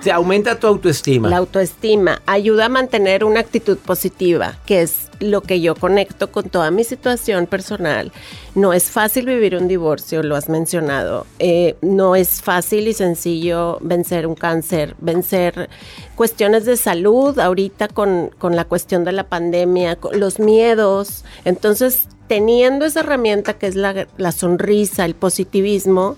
se 0.00 0.12
aumenta 0.12 0.60
tu 0.60 0.66
autoestima. 0.66 1.28
La 1.28 1.38
autoestima 1.38 2.20
ayuda 2.26 2.66
a 2.66 2.68
mantener 2.68 3.24
una 3.24 3.40
actitud 3.40 3.78
positiva, 3.78 4.56
que 4.66 4.82
es 4.82 5.08
lo 5.20 5.42
que 5.42 5.60
yo 5.60 5.74
conecto 5.74 6.30
con 6.30 6.48
toda 6.48 6.70
mi 6.70 6.84
situación 6.84 7.46
personal. 7.46 8.12
No 8.54 8.72
es 8.72 8.90
fácil 8.90 9.26
vivir 9.26 9.56
un 9.56 9.68
divorcio, 9.68 10.22
lo 10.22 10.36
has 10.36 10.48
mencionado. 10.48 11.26
Eh, 11.38 11.76
no 11.82 12.16
es 12.16 12.42
fácil 12.42 12.88
y 12.88 12.92
sencillo 12.92 13.78
vencer 13.80 14.26
un 14.26 14.34
cáncer, 14.34 14.94
vencer 15.00 15.68
cuestiones 16.14 16.64
de 16.64 16.76
salud 16.76 17.38
ahorita 17.38 17.88
con, 17.88 18.30
con 18.38 18.56
la 18.56 18.64
cuestión 18.64 19.04
de 19.04 19.12
la 19.12 19.28
pandemia, 19.28 19.96
con 19.96 20.20
los 20.20 20.38
miedos. 20.38 21.24
Entonces, 21.44 22.08
teniendo 22.28 22.84
esa 22.84 23.00
herramienta 23.00 23.54
que 23.54 23.66
es 23.66 23.74
la, 23.74 24.06
la 24.16 24.32
sonrisa, 24.32 25.04
el 25.04 25.14
positivismo, 25.14 26.16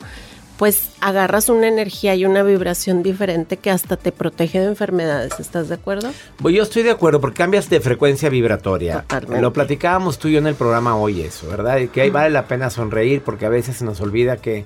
pues 0.59 0.91
agarras 1.01 1.49
una 1.49 1.69
energía 1.69 2.15
y 2.15 2.25
una 2.25 2.43
vibración 2.43 3.03
diferente 3.03 3.57
que 3.57 3.71
hasta 3.71 3.97
te 3.97 4.13
protege 4.13 4.61
de 4.61 4.67
enfermedades. 4.67 5.39
¿Estás 5.39 5.69
de 5.69 5.75
acuerdo? 5.75 6.11
Pues 6.39 6.55
yo 6.55 6.63
estoy 6.63 6.83
de 6.83 6.91
acuerdo 6.91 7.21
porque 7.21 7.39
cambias 7.39 7.69
de 7.69 7.81
frecuencia 7.81 8.29
vibratoria. 8.29 9.03
Totalmente. 9.03 9.43
Lo 9.43 9.53
platicábamos 9.53 10.19
tú 10.19 10.29
y 10.29 10.33
yo 10.33 10.39
en 10.39 10.47
el 10.47 10.55
programa 10.55 10.97
hoy 10.97 11.21
eso, 11.21 11.49
¿verdad? 11.49 11.79
Y 11.79 11.89
que 11.89 12.03
ahí 12.03 12.11
vale 12.11 12.31
la 12.31 12.47
pena 12.47 12.71
sonreír 12.71 13.23
porque 13.23 13.47
a 13.47 13.51
veces 13.51 13.77
se 13.77 13.85
nos 13.85 14.01
olvida 14.01 14.39
que, 14.39 14.65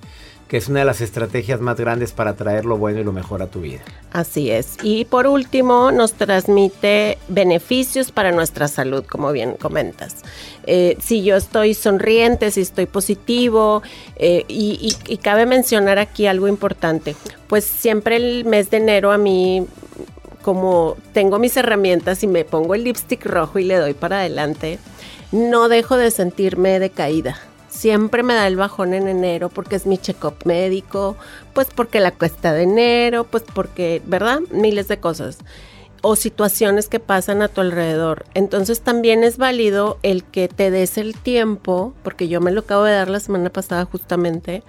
que 0.50 0.56
es 0.56 0.66
una 0.66 0.80
de 0.80 0.84
las 0.84 1.00
estrategias 1.00 1.60
más 1.60 1.76
grandes 1.76 2.10
para 2.10 2.34
traer 2.34 2.64
lo 2.64 2.76
bueno 2.76 2.98
y 2.98 3.04
lo 3.04 3.12
mejor 3.12 3.40
a 3.40 3.46
tu 3.46 3.60
vida. 3.60 3.82
Así 4.10 4.50
es. 4.50 4.78
Y 4.82 5.04
por 5.04 5.28
último, 5.28 5.92
nos 5.92 6.14
transmite 6.14 7.18
beneficios 7.28 8.10
para 8.10 8.32
nuestra 8.32 8.66
salud, 8.66 9.04
como 9.08 9.30
bien 9.30 9.52
comentas. 9.52 10.16
Eh, 10.66 10.96
si 11.00 11.22
yo 11.22 11.36
estoy 11.36 11.74
sonriente, 11.74 12.50
si 12.50 12.62
estoy 12.62 12.86
positivo, 12.86 13.84
eh, 14.16 14.44
y, 14.48 15.18
cabe 15.22 15.46
mencionar 15.46 16.00
aquí 16.00 16.26
algo 16.26 16.48
importante, 16.48 17.14
pues 17.46 17.64
siempre 17.64 18.16
el 18.16 18.44
mes 18.44 18.70
de 18.70 18.78
enero 18.78 19.12
a 19.12 19.18
mí, 19.18 19.68
como 20.42 20.96
tengo 21.12 21.38
mis 21.38 21.56
herramientas 21.56 22.24
y 22.24 22.26
me 22.26 22.44
pongo 22.44 22.74
el 22.74 22.82
lipstick 22.82 23.24
rojo 23.24 23.60
y 23.60 23.64
le 23.64 23.76
doy 23.76 23.94
para 23.94 24.18
adelante, 24.18 24.80
no 25.30 25.68
dejo 25.68 25.96
de 25.96 26.10
sentirme 26.10 26.80
decaída. 26.80 27.38
Siempre 27.80 28.22
me 28.22 28.34
da 28.34 28.46
el 28.46 28.56
bajón 28.56 28.92
en 28.92 29.08
enero 29.08 29.48
porque 29.48 29.74
es 29.74 29.86
mi 29.86 29.96
check-up 29.96 30.34
médico, 30.44 31.16
pues 31.54 31.68
porque 31.74 31.98
la 31.98 32.10
cuesta 32.10 32.52
de 32.52 32.64
enero, 32.64 33.24
pues 33.24 33.42
porque, 33.54 34.02
¿verdad? 34.04 34.40
Miles 34.50 34.86
de 34.86 35.00
cosas. 35.00 35.38
O 36.02 36.14
situaciones 36.14 36.88
que 36.88 37.00
pasan 37.00 37.40
a 37.40 37.48
tu 37.48 37.62
alrededor. 37.62 38.26
Entonces 38.34 38.82
también 38.82 39.24
es 39.24 39.38
válido 39.38 39.98
el 40.02 40.24
que 40.24 40.46
te 40.46 40.70
des 40.70 40.98
el 40.98 41.16
tiempo, 41.16 41.94
porque 42.02 42.28
yo 42.28 42.42
me 42.42 42.50
lo 42.50 42.60
acabo 42.60 42.84
de 42.84 42.92
dar 42.92 43.08
la 43.08 43.18
semana 43.18 43.48
pasada 43.48 43.86
justamente, 43.86 44.62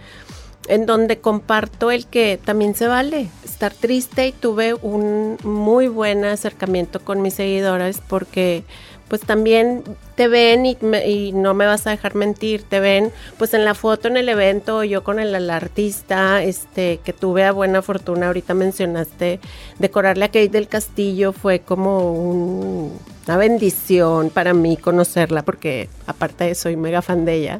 en 0.69 0.85
donde 0.85 1.19
comparto 1.19 1.91
el 1.91 2.07
que 2.07 2.39
también 2.41 2.75
se 2.75 2.87
vale 2.87 3.27
estar 3.43 3.73
triste 3.73 4.27
y 4.27 4.31
tuve 4.31 4.73
un 4.73 5.35
muy 5.43 5.89
buen 5.89 6.23
acercamiento 6.23 7.01
con 7.01 7.21
mis 7.21 7.33
seguidoras 7.33 8.01
porque 8.07 8.63
pues 9.11 9.23
también 9.23 9.83
te 10.15 10.29
ven 10.29 10.65
y, 10.65 11.33
no 11.33 11.53
me 11.53 11.65
vas 11.65 11.85
a 11.85 11.89
dejar 11.89 12.15
mentir, 12.15 12.63
te 12.63 12.79
ven 12.79 13.11
pues 13.37 13.53
en 13.53 13.65
la 13.65 13.75
foto 13.75 14.07
en 14.07 14.15
el 14.15 14.29
evento, 14.29 14.85
yo 14.85 15.03
con 15.03 15.19
el, 15.19 15.49
artista, 15.49 16.41
este, 16.41 17.01
que 17.03 17.11
tuve 17.11 17.43
a 17.43 17.51
buena 17.51 17.81
fortuna, 17.81 18.27
ahorita 18.27 18.53
mencionaste, 18.53 19.41
decorarle 19.79 20.23
a 20.23 20.27
Kate 20.29 20.47
del 20.47 20.69
Castillo 20.69 21.33
fue 21.33 21.59
como 21.59 22.13
un- 22.13 22.97
una 23.27 23.35
bendición 23.35 24.29
para 24.29 24.53
mí 24.53 24.77
conocerla, 24.77 25.43
porque 25.43 25.89
aparte 26.07 26.55
soy 26.55 26.77
mega 26.77 27.01
fan 27.01 27.25
de 27.25 27.33
ella. 27.33 27.59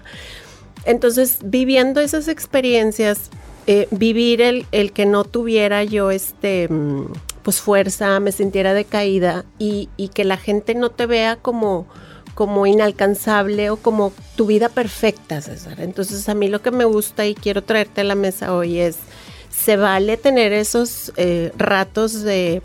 Entonces, 0.86 1.40
viviendo 1.44 2.00
esas 2.00 2.30
experiencias, 2.30 3.30
eh, 3.68 3.90
vivir 3.92 4.42
el, 4.42 4.66
el 4.72 4.94
que 4.94 5.06
no 5.06 5.26
tuviera 5.26 5.84
yo 5.84 6.12
este 6.12 6.70
mm, 6.70 7.08
pues 7.44 7.62
fuerza, 7.62 8.20
me 8.20 8.32
sintiera 8.32 8.74
decaída 8.74 9.46
y, 9.60 9.90
y 9.98 10.10
que 10.10 10.24
la 10.24 10.38
gente 10.38 10.76
no 10.76 10.90
te 10.90 11.06
vea 11.06 11.36
como, 11.38 11.88
como 12.36 12.68
inalcanzable 12.68 13.70
o 13.70 13.78
como 13.78 14.14
tu 14.36 14.46
vida 14.46 14.70
perfecta, 14.70 15.42
César. 15.42 15.82
Entonces, 15.82 16.28
a 16.30 16.34
mí 16.34 16.48
lo 16.48 16.62
que 16.62 16.72
me 16.72 16.86
gusta 16.86 17.26
y 17.26 17.36
quiero 17.36 17.64
traerte 17.64 18.02
a 18.02 18.06
la 18.06 18.16
mesa 18.16 18.54
hoy 18.54 18.80
es, 18.80 18.98
se 19.50 19.78
vale 19.78 20.18
tener 20.18 20.54
esos 20.54 21.12
eh, 21.18 21.52
ratos 21.58 22.22
de 22.22 22.62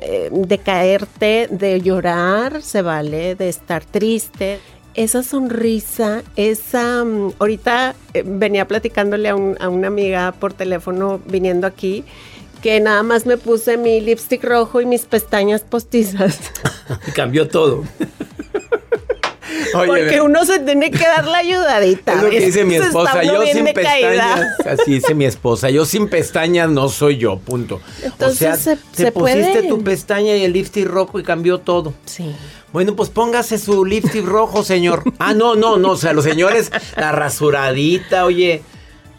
eh, 0.00 0.30
de 0.30 0.58
caerte, 0.58 1.48
de 1.50 1.80
llorar, 1.80 2.62
se 2.62 2.82
vale, 2.82 3.34
de 3.34 3.48
estar 3.48 3.84
triste. 3.84 4.60
Esa 4.94 5.24
sonrisa, 5.24 6.22
esa... 6.36 7.04
mm, 7.04 7.32
ahorita 7.40 7.96
eh, 8.14 8.22
venía 8.24 8.68
platicándole 8.68 9.28
a 9.28 9.34
una 9.34 9.86
amiga 9.88 10.30
por 10.38 10.52
teléfono 10.52 11.20
viniendo 11.26 11.66
aquí 11.66 12.04
que 12.62 12.80
nada 12.80 13.02
más 13.02 13.26
me 13.26 13.36
puse 13.36 13.76
mi 13.76 14.00
lipstick 14.00 14.42
rojo 14.44 14.80
y 14.80 14.86
mis 14.86 15.02
pestañas 15.06 15.62
postizas. 15.62 16.38
Cambió 17.14 17.48
todo. 17.48 17.84
Oye, 19.74 19.86
Porque 19.86 20.20
uno 20.20 20.44
se 20.44 20.58
tiene 20.60 20.90
que 20.90 21.04
dar 21.04 21.26
la 21.26 21.38
ayudadita. 21.38 22.12
Es 22.16 22.22
lo 22.22 22.30
que 22.30 22.40
dice 22.40 22.64
mi 22.64 22.76
esposa, 22.76 23.22
yo 23.22 23.42
sin 23.46 23.64
pestañas, 23.64 24.40
así 24.66 24.92
dice 24.94 25.14
mi 25.14 25.24
esposa, 25.24 25.70
yo 25.70 25.84
sin 25.84 26.08
pestañas 26.08 26.68
no 26.70 26.88
soy 26.88 27.16
yo, 27.18 27.38
punto. 27.38 27.80
Entonces, 28.02 28.36
o 28.36 28.38
sea, 28.38 28.56
se- 28.56 28.76
te 28.76 29.02
se 29.04 29.12
pusiste 29.12 29.52
puede. 29.52 29.68
tu 29.68 29.82
pestaña 29.82 30.36
y 30.36 30.44
el 30.44 30.52
lipstick 30.52 30.86
rojo 30.86 31.18
y 31.18 31.22
cambió 31.22 31.58
todo. 31.58 31.92
Sí. 32.04 32.34
Bueno, 32.72 32.94
pues 32.94 33.08
póngase 33.08 33.58
su 33.58 33.84
lipstick 33.84 34.24
rojo, 34.26 34.62
señor. 34.62 35.02
Ah, 35.18 35.32
no, 35.34 35.54
no, 35.56 35.76
no, 35.78 35.92
o 35.92 35.96
sea, 35.96 36.12
los 36.12 36.24
señores, 36.24 36.70
la 36.96 37.12
rasuradita, 37.12 38.24
oye. 38.26 38.62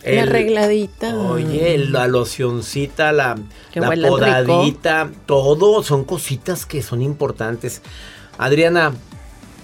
La 0.06 0.24
arregladita. 0.24 1.16
Oye, 1.16 1.78
la 1.78 2.08
locioncita, 2.08 3.12
la, 3.12 3.38
la 3.74 3.90
rico. 3.90 4.08
podadita, 4.08 5.10
todo 5.26 5.84
son 5.84 6.06
cositas 6.06 6.66
que 6.66 6.82
son 6.82 7.02
importantes. 7.02 7.82
Adriana, 8.38 8.94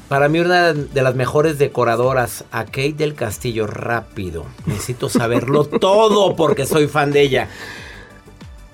para 0.10 0.28
mí 0.30 0.40
una 0.40 0.74
de 0.74 1.02
las 1.02 1.16
mejores 1.16 1.58
decoradoras, 1.58 2.44
a 2.52 2.66
Kate 2.66 2.94
del 2.94 3.16
Castillo, 3.16 3.66
rápido. 3.66 4.46
Necesito 4.66 5.10
saberlo 5.10 5.66
todo 5.80 6.36
porque 6.36 6.66
soy 6.66 6.88
fan 6.88 7.12
de 7.12 7.22
ella. 7.22 7.48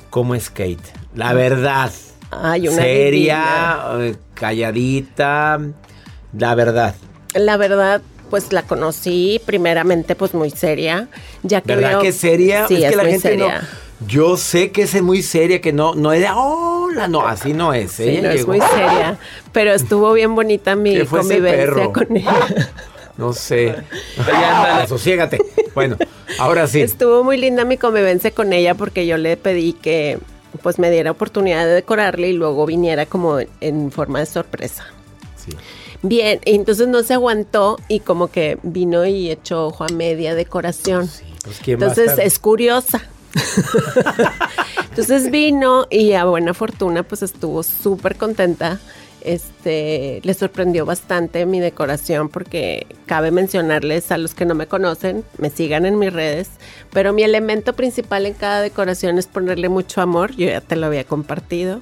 ¿Cómo 0.09 0.35
es 0.35 0.49
Kate? 0.49 0.79
La 1.15 1.33
verdad. 1.33 1.91
Ay, 2.31 2.67
una 2.67 2.77
Seria, 2.77 3.79
eh, 3.99 4.15
calladita, 4.33 5.59
la 6.37 6.55
verdad. 6.55 6.95
La 7.33 7.55
verdad, 7.57 8.01
pues 8.31 8.51
la 8.51 8.63
conocí 8.63 9.39
primeramente 9.45 10.15
pues 10.15 10.33
muy 10.33 10.49
seria, 10.49 11.07
ya 11.43 11.61
que 11.61 11.75
¿Verdad 11.75 11.89
veo- 11.91 12.01
que 12.01 12.11
seria? 12.11 12.67
Sí, 12.67 12.83
es 12.83 12.89
que 12.89 12.95
la 12.95 13.03
muy 13.03 13.11
gente 13.11 13.29
seria. 13.29 13.61
no. 13.61 14.07
Yo 14.07 14.35
sé 14.37 14.71
que 14.71 14.81
es 14.81 14.99
muy 15.03 15.21
seria, 15.21 15.61
que 15.61 15.71
no, 15.73 15.93
no 15.93 16.11
es 16.11 16.21
de 16.21 16.29
hola, 16.33 17.07
no, 17.07 17.27
así 17.27 17.53
no 17.53 17.71
es. 17.75 17.91
Sí, 17.91 18.03
ella 18.09 18.29
no, 18.29 18.29
es 18.31 18.47
muy 18.47 18.59
seria, 18.59 19.19
pero 19.51 19.71
estuvo 19.73 20.11
bien 20.13 20.33
bonita 20.33 20.75
mi 20.75 20.95
¿Qué 20.97 21.05
fue 21.05 21.19
ese 21.19 21.35
convivencia 21.35 21.65
perro? 21.75 21.93
con 21.93 22.17
ella. 22.17 22.71
No 23.17 23.33
sé. 23.33 23.75
Ya 24.25 24.71
anda, 24.73 24.87
sosiégate. 24.87 25.37
Bueno, 25.75 25.97
ahora 26.39 26.65
sí. 26.65 26.81
Estuvo 26.81 27.23
muy 27.23 27.37
linda 27.37 27.65
mi 27.65 27.77
convivencia 27.77 28.31
con 28.31 28.51
ella 28.53 28.73
porque 28.73 29.05
yo 29.05 29.17
le 29.17 29.37
pedí 29.37 29.73
que 29.73 30.17
pues 30.63 30.79
me 30.79 30.89
diera 30.89 31.11
oportunidad 31.11 31.65
de 31.65 31.73
decorarle 31.73 32.29
y 32.29 32.33
luego 32.33 32.65
viniera 32.65 33.05
como 33.05 33.39
en, 33.39 33.49
en 33.59 33.91
forma 33.91 34.19
de 34.21 34.25
sorpresa. 34.25 34.85
Sí. 35.35 35.51
Bien, 36.03 36.39
entonces 36.45 36.87
no 36.87 37.03
se 37.03 37.13
aguantó 37.13 37.77
y 37.87 37.99
como 37.99 38.27
que 38.27 38.57
vino 38.63 39.05
y 39.05 39.29
echó 39.29 39.67
ojo 39.67 39.83
a 39.83 39.87
media 39.89 40.33
decoración. 40.33 41.09
Pues, 41.43 41.59
¿quién 41.63 41.79
va 41.79 41.87
a 41.87 41.89
Entonces 41.89 42.17
es 42.19 42.39
curiosa. 42.39 43.01
Entonces 44.89 45.31
vino 45.31 45.87
y 45.89 46.13
a 46.13 46.25
buena 46.25 46.53
fortuna 46.53 47.03
pues 47.03 47.21
estuvo 47.21 47.63
súper 47.63 48.17
contenta. 48.17 48.79
Este, 49.21 50.19
le 50.23 50.33
sorprendió 50.33 50.83
bastante 50.87 51.45
mi 51.45 51.59
decoración 51.59 52.27
porque 52.27 52.87
cabe 53.05 53.29
mencionarles 53.29 54.11
a 54.11 54.17
los 54.17 54.33
que 54.33 54.45
no 54.45 54.55
me 54.55 54.65
conocen, 54.65 55.23
me 55.37 55.51
sigan 55.51 55.85
en 55.85 55.99
mis 55.99 56.11
redes, 56.11 56.49
pero 56.91 57.13
mi 57.13 57.21
elemento 57.21 57.73
principal 57.73 58.25
en 58.25 58.33
cada 58.33 58.61
decoración 58.61 59.19
es 59.19 59.27
ponerle 59.27 59.69
mucho 59.69 60.01
amor, 60.01 60.35
yo 60.35 60.47
ya 60.47 60.59
te 60.59 60.75
lo 60.75 60.87
había 60.87 61.03
compartido. 61.03 61.81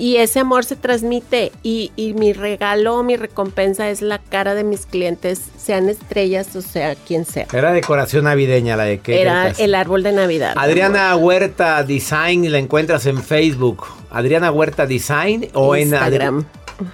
Y 0.00 0.16
ese 0.16 0.40
amor 0.40 0.64
se 0.64 0.76
transmite 0.76 1.52
y, 1.62 1.92
y 1.94 2.14
mi 2.14 2.32
regalo, 2.32 3.02
mi 3.02 3.16
recompensa 3.16 3.90
es 3.90 4.00
la 4.00 4.18
cara 4.18 4.54
de 4.54 4.64
mis 4.64 4.86
clientes, 4.86 5.42
sean 5.58 5.90
estrellas 5.90 6.56
o 6.56 6.62
sea 6.62 6.94
quien 6.94 7.26
sea. 7.26 7.46
Era 7.52 7.72
decoración 7.72 8.24
navideña 8.24 8.76
la 8.76 8.84
de 8.84 8.98
que 9.00 9.20
Era 9.20 9.50
el 9.58 9.74
árbol 9.74 10.02
de 10.02 10.12
Navidad. 10.12 10.54
Adriana 10.56 11.14
Huerta 11.16 11.82
Design 11.84 12.50
la 12.50 12.58
encuentras 12.58 13.04
en 13.04 13.22
Facebook. 13.22 13.84
Adriana 14.10 14.50
Huerta 14.50 14.86
Design 14.86 15.48
o 15.52 15.76
en 15.76 15.82
Instagram. 15.82 16.44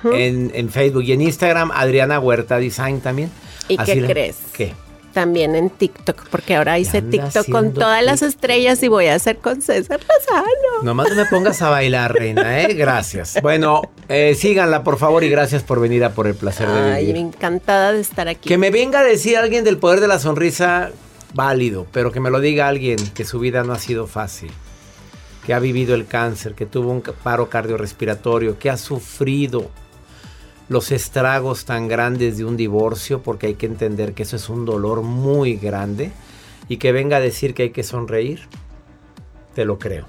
Adri- 0.03 0.17
en, 0.17 0.51
en 0.53 0.69
Facebook 0.69 1.05
y 1.05 1.13
en 1.13 1.23
Instagram 1.23 1.71
Adriana 1.73 2.19
Huerta 2.19 2.59
Design 2.59 3.01
también. 3.01 3.31
¿Y 3.69 3.81
Así 3.81 3.93
qué 3.95 4.01
la- 4.01 4.09
crees? 4.09 4.37
¿Qué? 4.53 4.75
También 5.17 5.57
en 5.57 5.71
TikTok, 5.71 6.29
porque 6.29 6.57
ahora 6.57 6.79
hice 6.79 7.01
TikTok 7.01 7.49
con 7.49 7.73
todas 7.73 8.05
las 8.05 8.21
estrellas 8.21 8.83
y 8.83 8.89
voy 8.89 9.07
a 9.07 9.15
hacer 9.15 9.39
con 9.39 9.63
César 9.63 9.99
Lozano. 9.99 10.83
Nomás 10.83 11.09
no 11.09 11.17
me 11.17 11.25
pongas 11.25 11.63
a 11.63 11.71
bailar, 11.71 12.13
reina, 12.13 12.61
¿eh? 12.61 12.75
Gracias. 12.75 13.39
Bueno, 13.41 13.81
eh, 14.11 14.35
síganla, 14.35 14.85
por 14.85 14.99
favor, 14.99 15.25
y 15.25 15.31
gracias 15.31 15.63
por 15.63 15.81
venir 15.81 16.05
a 16.05 16.11
Por 16.11 16.27
el 16.27 16.35
Placer 16.35 16.69
de 16.69 16.93
Ay, 16.93 17.07
Vivir. 17.07 17.17
encantada 17.23 17.95
de 17.95 18.01
estar 18.03 18.29
aquí. 18.29 18.47
Que 18.47 18.59
me 18.59 18.71
venga 18.71 19.01
a 19.01 19.05
decir 19.05 19.39
alguien 19.39 19.65
del 19.65 19.79
poder 19.79 20.01
de 20.01 20.09
la 20.09 20.19
sonrisa, 20.19 20.91
válido, 21.33 21.87
pero 21.93 22.13
que 22.13 22.21
me 22.21 22.29
lo 22.31 22.41
diga 22.41 22.69
alguien 22.69 22.99
que 23.15 23.25
su 23.25 23.39
vida 23.39 23.65
no 23.65 23.73
ha 23.73 23.79
sido 23.79 24.07
fácil, 24.07 24.51
que 25.47 25.55
ha 25.55 25.59
vivido 25.61 25.95
el 25.95 26.07
cáncer, 26.07 26.53
que 26.53 26.67
tuvo 26.67 26.91
un 26.91 27.01
paro 27.01 27.49
cardiorrespiratorio, 27.49 28.59
que 28.59 28.69
ha 28.69 28.77
sufrido 28.77 29.71
los 30.69 30.91
estragos 30.91 31.65
tan 31.65 31.89
grandes 31.89 32.39
de 32.39 32.45
un 32.45 32.57
divorcio, 32.57 33.23
porque 33.23 33.49
hay 33.49 33.55
que 33.55 33.67
entender 33.67 34.15
que 34.15 34.25
eso 34.25 34.37
es 34.37 34.49
un 34.49 34.65
dolor 34.65 35.03
muy 35.03 35.57
grande, 35.57 36.13
y 36.69 36.79
que 36.79 36.93
venga 36.93 37.19
a 37.19 37.21
decir 37.21 37.55
que 37.55 37.65
hay 37.65 37.71
que 37.71 37.83
sonreír, 37.83 38.41
te 39.55 39.65
lo 39.65 39.79
creo. 39.79 40.07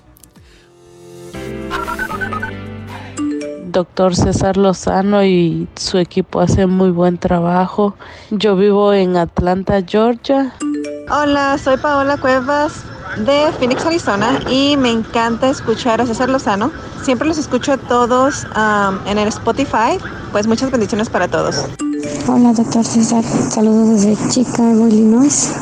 Doctor 3.66 4.16
César 4.16 4.58
Lozano 4.58 5.24
y 5.24 5.68
su 5.76 6.00
equipo 6.00 6.40
hacen 6.40 6.70
muy 6.72 6.90
buen 6.90 7.20
trabajo. 7.20 7.96
Yo 8.32 8.56
vivo 8.56 8.92
en 8.94 9.18
Atlanta, 9.18 9.84
Georgia. 9.86 10.56
Hola, 11.12 11.58
soy 11.60 11.78
Paola 11.78 12.18
Cuevas 12.18 12.84
de 13.18 13.52
Phoenix, 13.58 13.86
Arizona 13.86 14.40
y 14.50 14.78
me 14.78 14.92
encanta 14.92 15.50
escuchar 15.50 16.02
a 16.02 16.06
César 16.06 16.30
Lozano. 16.30 16.72
Siempre 17.04 17.28
los 17.28 17.38
escucho 17.38 17.74
a 17.74 17.78
todos 17.78 18.46
um, 18.56 19.08
en 19.08 19.18
el 19.18 19.28
Spotify. 19.30 19.98
Pues 20.32 20.48
muchas 20.48 20.72
bendiciones 20.72 21.10
para 21.10 21.28
todos. 21.28 21.66
Hola, 22.28 22.54
doctor 22.54 22.86
César. 22.86 23.24
Saludos 23.24 24.04
desde 24.04 24.30
Chicago, 24.30 24.88
Illinois. 24.88 25.54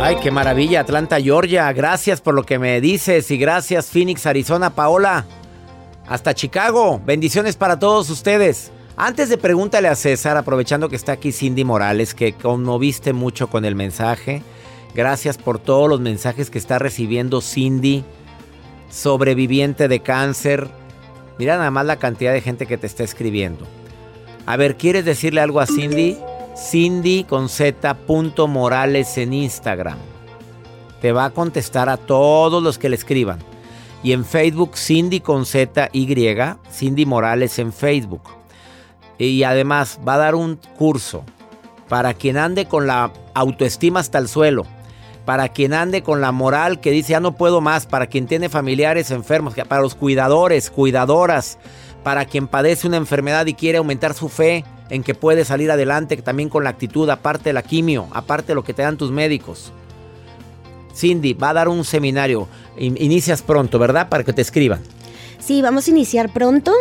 Ay, 0.00 0.16
qué 0.22 0.30
maravilla, 0.30 0.80
Atlanta, 0.80 1.20
Georgia. 1.20 1.72
Gracias 1.72 2.20
por 2.20 2.34
lo 2.34 2.44
que 2.44 2.58
me 2.58 2.80
dices 2.80 3.30
y 3.30 3.38
gracias 3.38 3.86
Phoenix, 3.86 4.26
Arizona, 4.26 4.70
Paola. 4.70 5.24
Hasta 6.06 6.34
Chicago. 6.34 7.00
Bendiciones 7.04 7.56
para 7.56 7.78
todos 7.78 8.08
ustedes. 8.10 8.70
Antes 8.98 9.28
de 9.28 9.36
pregúntale 9.36 9.88
a 9.88 9.94
César, 9.94 10.38
aprovechando 10.38 10.88
que 10.88 10.96
está 10.96 11.12
aquí 11.12 11.30
Cindy 11.30 11.64
Morales, 11.64 12.14
que 12.14 12.32
conmoviste 12.32 13.12
mucho 13.12 13.48
con 13.50 13.66
el 13.66 13.74
mensaje. 13.74 14.42
Gracias 14.94 15.36
por 15.36 15.58
todos 15.58 15.86
los 15.86 16.00
mensajes 16.00 16.48
que 16.48 16.56
está 16.56 16.78
recibiendo 16.78 17.42
Cindy, 17.42 18.04
sobreviviente 18.90 19.88
de 19.88 20.00
cáncer. 20.00 20.70
Mira 21.38 21.58
nada 21.58 21.70
más 21.70 21.84
la 21.84 21.96
cantidad 21.96 22.32
de 22.32 22.40
gente 22.40 22.64
que 22.64 22.78
te 22.78 22.86
está 22.86 23.04
escribiendo. 23.04 23.66
A 24.46 24.56
ver, 24.56 24.78
¿quieres 24.78 25.04
decirle 25.04 25.42
algo 25.42 25.60
a 25.60 25.66
Cindy? 25.66 26.16
Cindy 26.56 27.24
con 27.24 27.50
Z 27.50 27.92
punto 28.06 28.48
Morales 28.48 29.18
en 29.18 29.34
Instagram. 29.34 29.98
Te 31.02 31.12
va 31.12 31.26
a 31.26 31.30
contestar 31.30 31.90
a 31.90 31.98
todos 31.98 32.62
los 32.62 32.78
que 32.78 32.88
le 32.88 32.96
escriban. 32.96 33.40
Y 34.02 34.12
en 34.12 34.24
Facebook, 34.24 34.78
Cindy 34.78 35.20
con 35.20 35.44
Z 35.44 35.90
Y, 35.92 36.06
Cindy 36.72 37.04
Morales 37.04 37.58
en 37.58 37.74
Facebook. 37.74 38.22
Y 39.18 39.42
además 39.44 39.98
va 40.06 40.14
a 40.14 40.18
dar 40.18 40.34
un 40.34 40.58
curso 40.78 41.24
para 41.88 42.14
quien 42.14 42.36
ande 42.36 42.66
con 42.66 42.86
la 42.86 43.12
autoestima 43.34 44.00
hasta 44.00 44.18
el 44.18 44.28
suelo. 44.28 44.66
Para 45.24 45.48
quien 45.48 45.72
ande 45.74 46.02
con 46.02 46.20
la 46.20 46.30
moral 46.32 46.80
que 46.80 46.90
dice 46.90 47.12
ya 47.12 47.20
no 47.20 47.32
puedo 47.36 47.60
más. 47.60 47.86
Para 47.86 48.06
quien 48.06 48.26
tiene 48.26 48.48
familiares 48.48 49.10
enfermos. 49.10 49.54
Para 49.54 49.80
los 49.82 49.94
cuidadores, 49.94 50.70
cuidadoras. 50.70 51.58
Para 52.04 52.26
quien 52.26 52.46
padece 52.46 52.86
una 52.86 52.98
enfermedad 52.98 53.46
y 53.46 53.54
quiere 53.54 53.78
aumentar 53.78 54.14
su 54.14 54.28
fe 54.28 54.64
en 54.90 55.02
que 55.02 55.14
puede 55.16 55.44
salir 55.44 55.70
adelante 55.72 56.16
también 56.18 56.48
con 56.48 56.62
la 56.62 56.70
actitud, 56.70 57.10
aparte 57.10 57.48
de 57.48 57.52
la 57.54 57.62
quimio, 57.62 58.06
aparte 58.12 58.48
de 58.48 58.54
lo 58.54 58.62
que 58.62 58.72
te 58.72 58.82
dan 58.82 58.96
tus 58.96 59.10
médicos. 59.10 59.72
Cindy 60.94 61.34
va 61.34 61.50
a 61.50 61.54
dar 61.54 61.68
un 61.68 61.84
seminario. 61.84 62.46
In- 62.78 62.96
Inicias 63.00 63.42
pronto, 63.42 63.80
¿verdad? 63.80 64.08
Para 64.08 64.22
que 64.22 64.32
te 64.32 64.42
escriban. 64.42 64.80
Sí, 65.46 65.62
vamos 65.62 65.86
a 65.86 65.90
iniciar 65.92 66.32
pronto, 66.32 66.72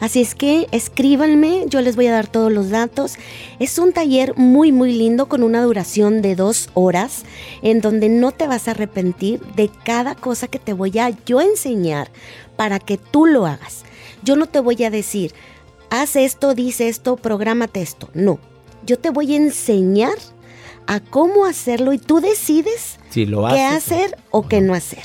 así 0.00 0.22
es 0.22 0.34
que 0.34 0.66
escríbanme, 0.70 1.66
yo 1.68 1.82
les 1.82 1.94
voy 1.94 2.06
a 2.06 2.12
dar 2.12 2.26
todos 2.26 2.50
los 2.50 2.70
datos. 2.70 3.16
Es 3.58 3.78
un 3.78 3.92
taller 3.92 4.34
muy, 4.38 4.72
muy 4.72 4.94
lindo 4.94 5.26
con 5.26 5.42
una 5.42 5.62
duración 5.62 6.22
de 6.22 6.34
dos 6.34 6.70
horas, 6.72 7.24
en 7.60 7.82
donde 7.82 8.08
no 8.08 8.32
te 8.32 8.46
vas 8.46 8.66
a 8.66 8.70
arrepentir 8.70 9.40
de 9.56 9.70
cada 9.84 10.14
cosa 10.14 10.48
que 10.48 10.58
te 10.58 10.72
voy 10.72 10.98
a 10.98 11.10
yo 11.26 11.42
enseñar 11.42 12.10
para 12.56 12.78
que 12.78 12.96
tú 12.96 13.26
lo 13.26 13.44
hagas. 13.44 13.84
Yo 14.22 14.36
no 14.36 14.46
te 14.46 14.60
voy 14.60 14.82
a 14.84 14.90
decir, 14.90 15.34
haz 15.90 16.16
esto, 16.16 16.54
dice 16.54 16.88
esto, 16.88 17.16
prográmate 17.16 17.82
esto. 17.82 18.08
No, 18.14 18.38
yo 18.86 18.98
te 18.98 19.10
voy 19.10 19.34
a 19.34 19.36
enseñar 19.36 20.16
a 20.86 21.00
cómo 21.00 21.44
hacerlo 21.44 21.92
y 21.92 21.98
tú 21.98 22.20
decides 22.20 22.98
Si 23.10 23.26
lo 23.26 23.46
qué 23.48 23.60
hacer 23.60 24.16
o 24.30 24.48
qué 24.48 24.62
no 24.62 24.72
hacer. 24.72 25.04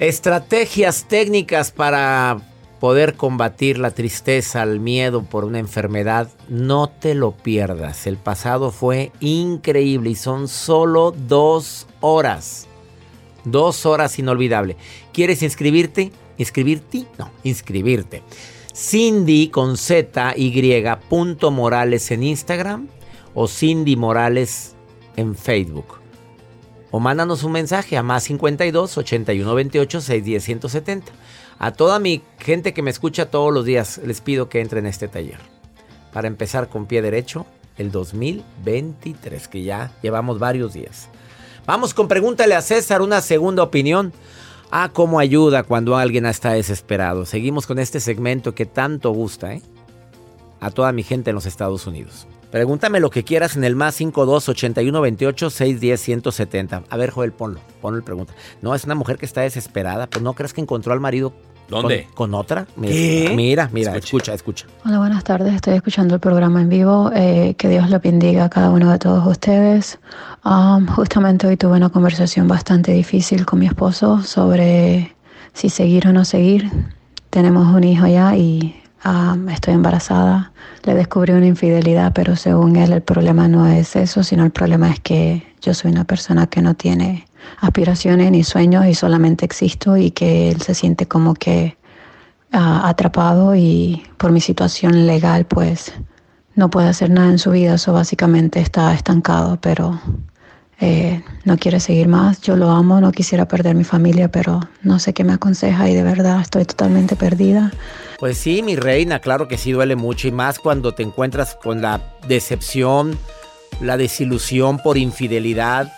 Estrategias 0.00 1.04
técnicas 1.08 1.72
para 1.72 2.38
poder 2.80 3.16
combatir 3.16 3.76
la 3.76 3.90
tristeza, 3.90 4.62
el 4.62 4.80
miedo 4.80 5.24
por 5.24 5.44
una 5.44 5.58
enfermedad. 5.58 6.30
No 6.48 6.88
te 6.88 7.14
lo 7.14 7.32
pierdas. 7.32 8.06
El 8.06 8.16
pasado 8.16 8.70
fue 8.70 9.12
increíble 9.20 10.08
y 10.08 10.14
son 10.14 10.48
solo 10.48 11.10
dos 11.12 11.86
horas. 12.00 12.66
Dos 13.44 13.84
horas 13.84 14.18
inolvidable. 14.18 14.78
¿Quieres 15.12 15.42
inscribirte? 15.42 16.12
¿Inscribirte? 16.38 17.04
No, 17.18 17.30
inscribirte. 17.44 18.22
Cindy 18.74 19.48
con 19.48 19.76
Z 19.76 20.32
Y 20.34 20.82
punto 21.10 21.50
Morales 21.50 22.10
en 22.10 22.22
Instagram 22.22 22.88
o 23.34 23.46
Cindy 23.46 23.96
Morales 23.96 24.74
en 25.16 25.36
Facebook. 25.36 25.99
O 26.90 26.98
mándanos 26.98 27.44
un 27.44 27.52
mensaje 27.52 27.96
a 27.96 28.02
más 28.02 28.24
52 28.24 28.98
81 28.98 29.54
28 29.54 30.00
610 30.00 30.44
170. 30.44 31.12
A 31.58 31.72
toda 31.72 31.98
mi 31.98 32.22
gente 32.38 32.72
que 32.72 32.82
me 32.82 32.90
escucha 32.90 33.30
todos 33.30 33.52
los 33.52 33.64
días, 33.64 34.00
les 34.04 34.20
pido 34.20 34.48
que 34.48 34.60
entren 34.60 34.86
en 34.86 34.90
este 34.90 35.08
taller. 35.08 35.38
Para 36.12 36.26
empezar 36.26 36.68
con 36.68 36.86
pie 36.86 37.02
derecho, 37.02 37.46
el 37.76 37.92
2023, 37.92 39.46
que 39.46 39.62
ya 39.62 39.92
llevamos 40.02 40.38
varios 40.38 40.72
días. 40.72 41.08
Vamos 41.66 41.94
con 41.94 42.08
pregúntale 42.08 42.54
a 42.54 42.62
César 42.62 43.02
una 43.02 43.20
segunda 43.20 43.62
opinión. 43.62 44.12
Ah, 44.70 44.90
cómo 44.92 45.18
ayuda 45.18 45.62
cuando 45.62 45.96
alguien 45.96 46.26
está 46.26 46.52
desesperado. 46.52 47.26
Seguimos 47.26 47.66
con 47.66 47.78
este 47.78 48.00
segmento 48.00 48.54
que 48.54 48.66
tanto 48.66 49.10
gusta, 49.10 49.54
¿eh? 49.54 49.62
A 50.60 50.70
toda 50.70 50.92
mi 50.92 51.02
gente 51.02 51.30
en 51.30 51.34
los 51.34 51.46
Estados 51.46 51.86
Unidos. 51.86 52.26
Pregúntame 52.50 52.98
lo 53.00 53.10
que 53.10 53.22
quieras 53.24 53.56
en 53.56 53.64
el 53.64 53.76
más 53.76 53.94
52 53.94 54.48
81 54.48 55.00
28 55.00 55.50
610 55.50 56.00
170. 56.00 56.82
A 56.88 56.96
ver, 56.96 57.10
Joel, 57.10 57.32
ponlo. 57.32 57.60
Ponlo 57.80 57.98
el 57.98 58.04
pregunta. 58.04 58.32
No, 58.60 58.74
es 58.74 58.84
una 58.84 58.94
mujer 58.96 59.18
que 59.18 59.26
está 59.26 59.42
desesperada. 59.42 60.06
Pues 60.08 60.22
no 60.22 60.32
crees 60.34 60.52
que 60.52 60.60
encontró 60.60 60.92
al 60.92 61.00
marido. 61.00 61.30
con- 61.30 61.82
¿Dónde? 61.82 62.08
Con, 62.14 62.34
otra. 62.34 62.66
Mira, 62.74 62.92
¿Qué? 62.92 63.32
Mira, 63.36 63.70
mira, 63.72 63.96
escucha, 63.96 64.34
escucha. 64.34 64.66
Hola, 64.84 64.98
buenas 64.98 65.22
tardes. 65.22 65.54
Estoy 65.54 65.74
escuchando 65.74 66.14
el 66.16 66.20
programa 66.20 66.60
en 66.60 66.68
vivo. 66.68 67.12
Eh, 67.14 67.54
que 67.56 67.68
Dios 67.68 67.88
lo 67.88 68.00
bendiga 68.00 68.46
a 68.46 68.50
cada 68.50 68.70
uno 68.70 68.90
de 68.90 68.98
todos 68.98 69.24
ustedes. 69.24 70.00
Um, 70.44 70.86
justamente 70.88 71.46
hoy 71.46 71.56
tuve 71.56 71.76
una 71.76 71.90
conversación 71.90 72.48
bastante 72.48 72.90
difícil 72.92 73.46
con 73.46 73.60
mi 73.60 73.66
esposo 73.66 74.22
sobre 74.22 75.14
si 75.52 75.68
seguir 75.68 76.08
o 76.08 76.12
no 76.12 76.24
seguir. 76.24 76.68
Tenemos 77.30 77.72
un 77.72 77.84
hijo 77.84 78.08
ya 78.08 78.36
y 78.36 78.74
um, 79.04 79.48
estoy 79.48 79.74
embarazada. 79.74 80.52
Le 80.84 80.94
descubrí 80.94 81.32
una 81.32 81.46
infidelidad, 81.46 82.12
pero 82.12 82.36
según 82.36 82.76
él 82.76 82.92
el 82.92 83.02
problema 83.02 83.48
no 83.48 83.66
es 83.66 83.96
eso, 83.96 84.22
sino 84.22 84.44
el 84.44 84.50
problema 84.50 84.90
es 84.90 85.00
que 85.00 85.46
yo 85.60 85.74
soy 85.74 85.90
una 85.90 86.04
persona 86.04 86.46
que 86.46 86.62
no 86.62 86.74
tiene 86.74 87.26
aspiraciones 87.60 88.30
ni 88.30 88.44
sueños 88.44 88.86
y 88.86 88.94
solamente 88.94 89.44
existo 89.44 89.96
y 89.96 90.10
que 90.10 90.50
él 90.50 90.60
se 90.62 90.74
siente 90.74 91.06
como 91.06 91.34
que 91.34 91.76
ah, 92.52 92.88
atrapado 92.88 93.54
y 93.54 94.02
por 94.16 94.32
mi 94.32 94.40
situación 94.40 95.06
legal 95.06 95.44
pues 95.44 95.92
no 96.54 96.70
puede 96.70 96.88
hacer 96.88 97.10
nada 97.10 97.30
en 97.30 97.38
su 97.38 97.52
vida, 97.52 97.74
eso 97.74 97.92
básicamente 97.92 98.60
está 98.60 98.92
estancado, 98.92 99.58
pero 99.60 100.00
eh, 100.80 101.22
no 101.44 101.58
quiere 101.58 101.78
seguir 101.78 102.08
más. 102.08 102.40
Yo 102.40 102.56
lo 102.56 102.70
amo, 102.70 103.00
no 103.00 103.12
quisiera 103.12 103.46
perder 103.46 103.74
mi 103.74 103.84
familia, 103.84 104.30
pero 104.30 104.60
no 104.82 104.98
sé 104.98 105.12
qué 105.12 105.24
me 105.24 105.34
aconseja 105.34 105.88
y 105.90 105.94
de 105.94 106.02
verdad 106.02 106.40
estoy 106.40 106.64
totalmente 106.64 107.16
perdida. 107.16 107.70
Pues 108.18 108.38
sí, 108.38 108.62
mi 108.62 108.76
reina, 108.76 109.20
claro 109.20 109.46
que 109.46 109.58
sí 109.58 109.72
duele 109.72 109.96
mucho 109.96 110.28
y 110.28 110.32
más 110.32 110.58
cuando 110.58 110.92
te 110.92 111.02
encuentras 111.02 111.54
con 111.54 111.82
la 111.82 112.00
decepción, 112.28 113.18
la 113.80 113.96
desilusión 113.96 114.78
por 114.78 114.96
infidelidad. 114.96 115.92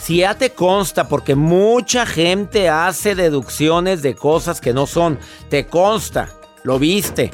Si 0.00 0.18
ya 0.18 0.34
te 0.34 0.50
consta, 0.50 1.08
porque 1.08 1.34
mucha 1.34 2.06
gente 2.06 2.68
hace 2.68 3.14
deducciones 3.14 4.02
de 4.02 4.14
cosas 4.14 4.60
que 4.60 4.72
no 4.72 4.86
son, 4.86 5.18
te 5.50 5.66
consta, 5.66 6.30
lo 6.62 6.78
viste, 6.78 7.30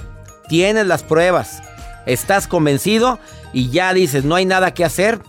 tienes 0.48 0.86
las 0.86 1.04
pruebas, 1.04 1.62
estás 2.06 2.48
convencido 2.48 3.20
y 3.52 3.70
ya 3.70 3.94
dices, 3.94 4.24
no 4.24 4.34
hay 4.34 4.44
nada 4.44 4.74
que 4.74 4.84
hacer 4.84 5.20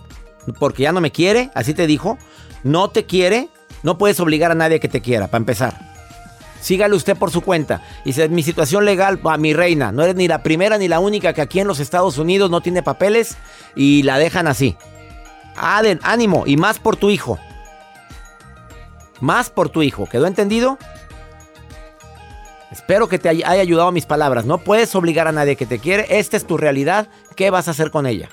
porque 0.58 0.84
ya 0.84 0.92
no 0.92 1.00
me 1.00 1.12
quiere, 1.12 1.50
así 1.54 1.74
te 1.74 1.86
dijo, 1.86 2.18
no 2.62 2.90
te 2.90 3.06
quiere, 3.06 3.48
no 3.82 3.98
puedes 3.98 4.20
obligar 4.20 4.50
a 4.50 4.54
nadie 4.54 4.80
que 4.80 4.88
te 4.88 5.00
quiera, 5.00 5.26
para 5.26 5.38
empezar. 5.38 5.88
Sígale 6.60 6.96
usted 6.96 7.16
por 7.16 7.30
su 7.30 7.42
cuenta. 7.42 7.82
Y 8.04 8.08
dice, 8.08 8.28
mi 8.28 8.42
situación 8.42 8.84
legal, 8.84 9.20
a 9.24 9.36
mi 9.36 9.52
reina, 9.52 9.92
no 9.92 10.02
eres 10.02 10.16
ni 10.16 10.26
la 10.26 10.42
primera 10.42 10.78
ni 10.78 10.88
la 10.88 11.00
única 11.00 11.32
que 11.32 11.40
aquí 11.40 11.60
en 11.60 11.68
los 11.68 11.80
Estados 11.80 12.18
Unidos 12.18 12.50
no 12.50 12.60
tiene 12.60 12.82
papeles 12.82 13.36
y 13.76 14.02
la 14.02 14.18
dejan 14.18 14.46
así. 14.46 14.76
Aden, 15.56 16.00
ánimo, 16.02 16.44
y 16.46 16.56
más 16.56 16.78
por 16.78 16.96
tu 16.96 17.10
hijo. 17.10 17.38
Más 19.20 19.50
por 19.50 19.68
tu 19.68 19.82
hijo. 19.82 20.06
¿Quedó 20.06 20.26
entendido? 20.26 20.78
Espero 22.70 23.08
que 23.08 23.18
te 23.18 23.28
haya 23.28 23.50
ayudado 23.50 23.90
mis 23.92 24.06
palabras. 24.06 24.44
No 24.44 24.58
puedes 24.58 24.94
obligar 24.94 25.26
a 25.26 25.32
nadie 25.32 25.56
que 25.56 25.66
te 25.66 25.78
quiere. 25.78 26.06
Esta 26.18 26.36
es 26.36 26.46
tu 26.46 26.56
realidad. 26.56 27.08
¿Qué 27.34 27.50
vas 27.50 27.66
a 27.68 27.72
hacer 27.72 27.90
con 27.90 28.06
ella? 28.06 28.28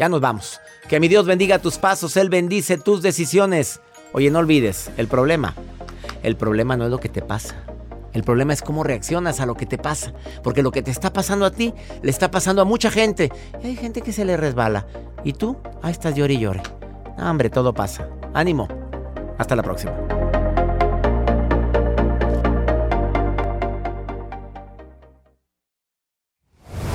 Ya 0.00 0.08
nos 0.08 0.22
vamos. 0.22 0.62
Que 0.88 0.98
mi 0.98 1.08
Dios 1.08 1.26
bendiga 1.26 1.58
tus 1.58 1.76
pasos. 1.76 2.16
Él 2.16 2.30
bendice 2.30 2.78
tus 2.78 3.02
decisiones. 3.02 3.80
Oye, 4.14 4.30
no 4.30 4.38
olvides, 4.38 4.90
el 4.96 5.08
problema. 5.08 5.54
El 6.22 6.36
problema 6.36 6.74
no 6.74 6.86
es 6.86 6.90
lo 6.90 6.98
que 6.98 7.10
te 7.10 7.20
pasa. 7.20 7.56
El 8.14 8.22
problema 8.22 8.54
es 8.54 8.62
cómo 8.62 8.82
reaccionas 8.82 9.40
a 9.40 9.46
lo 9.46 9.56
que 9.56 9.66
te 9.66 9.76
pasa. 9.76 10.14
Porque 10.42 10.62
lo 10.62 10.72
que 10.72 10.80
te 10.80 10.90
está 10.90 11.12
pasando 11.12 11.44
a 11.44 11.50
ti, 11.50 11.74
le 12.00 12.10
está 12.10 12.30
pasando 12.30 12.62
a 12.62 12.64
mucha 12.64 12.90
gente. 12.90 13.30
Y 13.62 13.66
hay 13.66 13.76
gente 13.76 14.00
que 14.00 14.14
se 14.14 14.24
le 14.24 14.38
resbala. 14.38 14.86
Y 15.22 15.34
tú, 15.34 15.58
ahí 15.82 15.92
estás 15.92 16.14
llore 16.14 16.32
y 16.32 16.38
llore. 16.38 16.62
hombre, 17.18 17.50
todo 17.50 17.74
pasa. 17.74 18.08
Ánimo. 18.32 18.68
Hasta 19.36 19.54
la 19.54 19.62
próxima. 19.62 19.92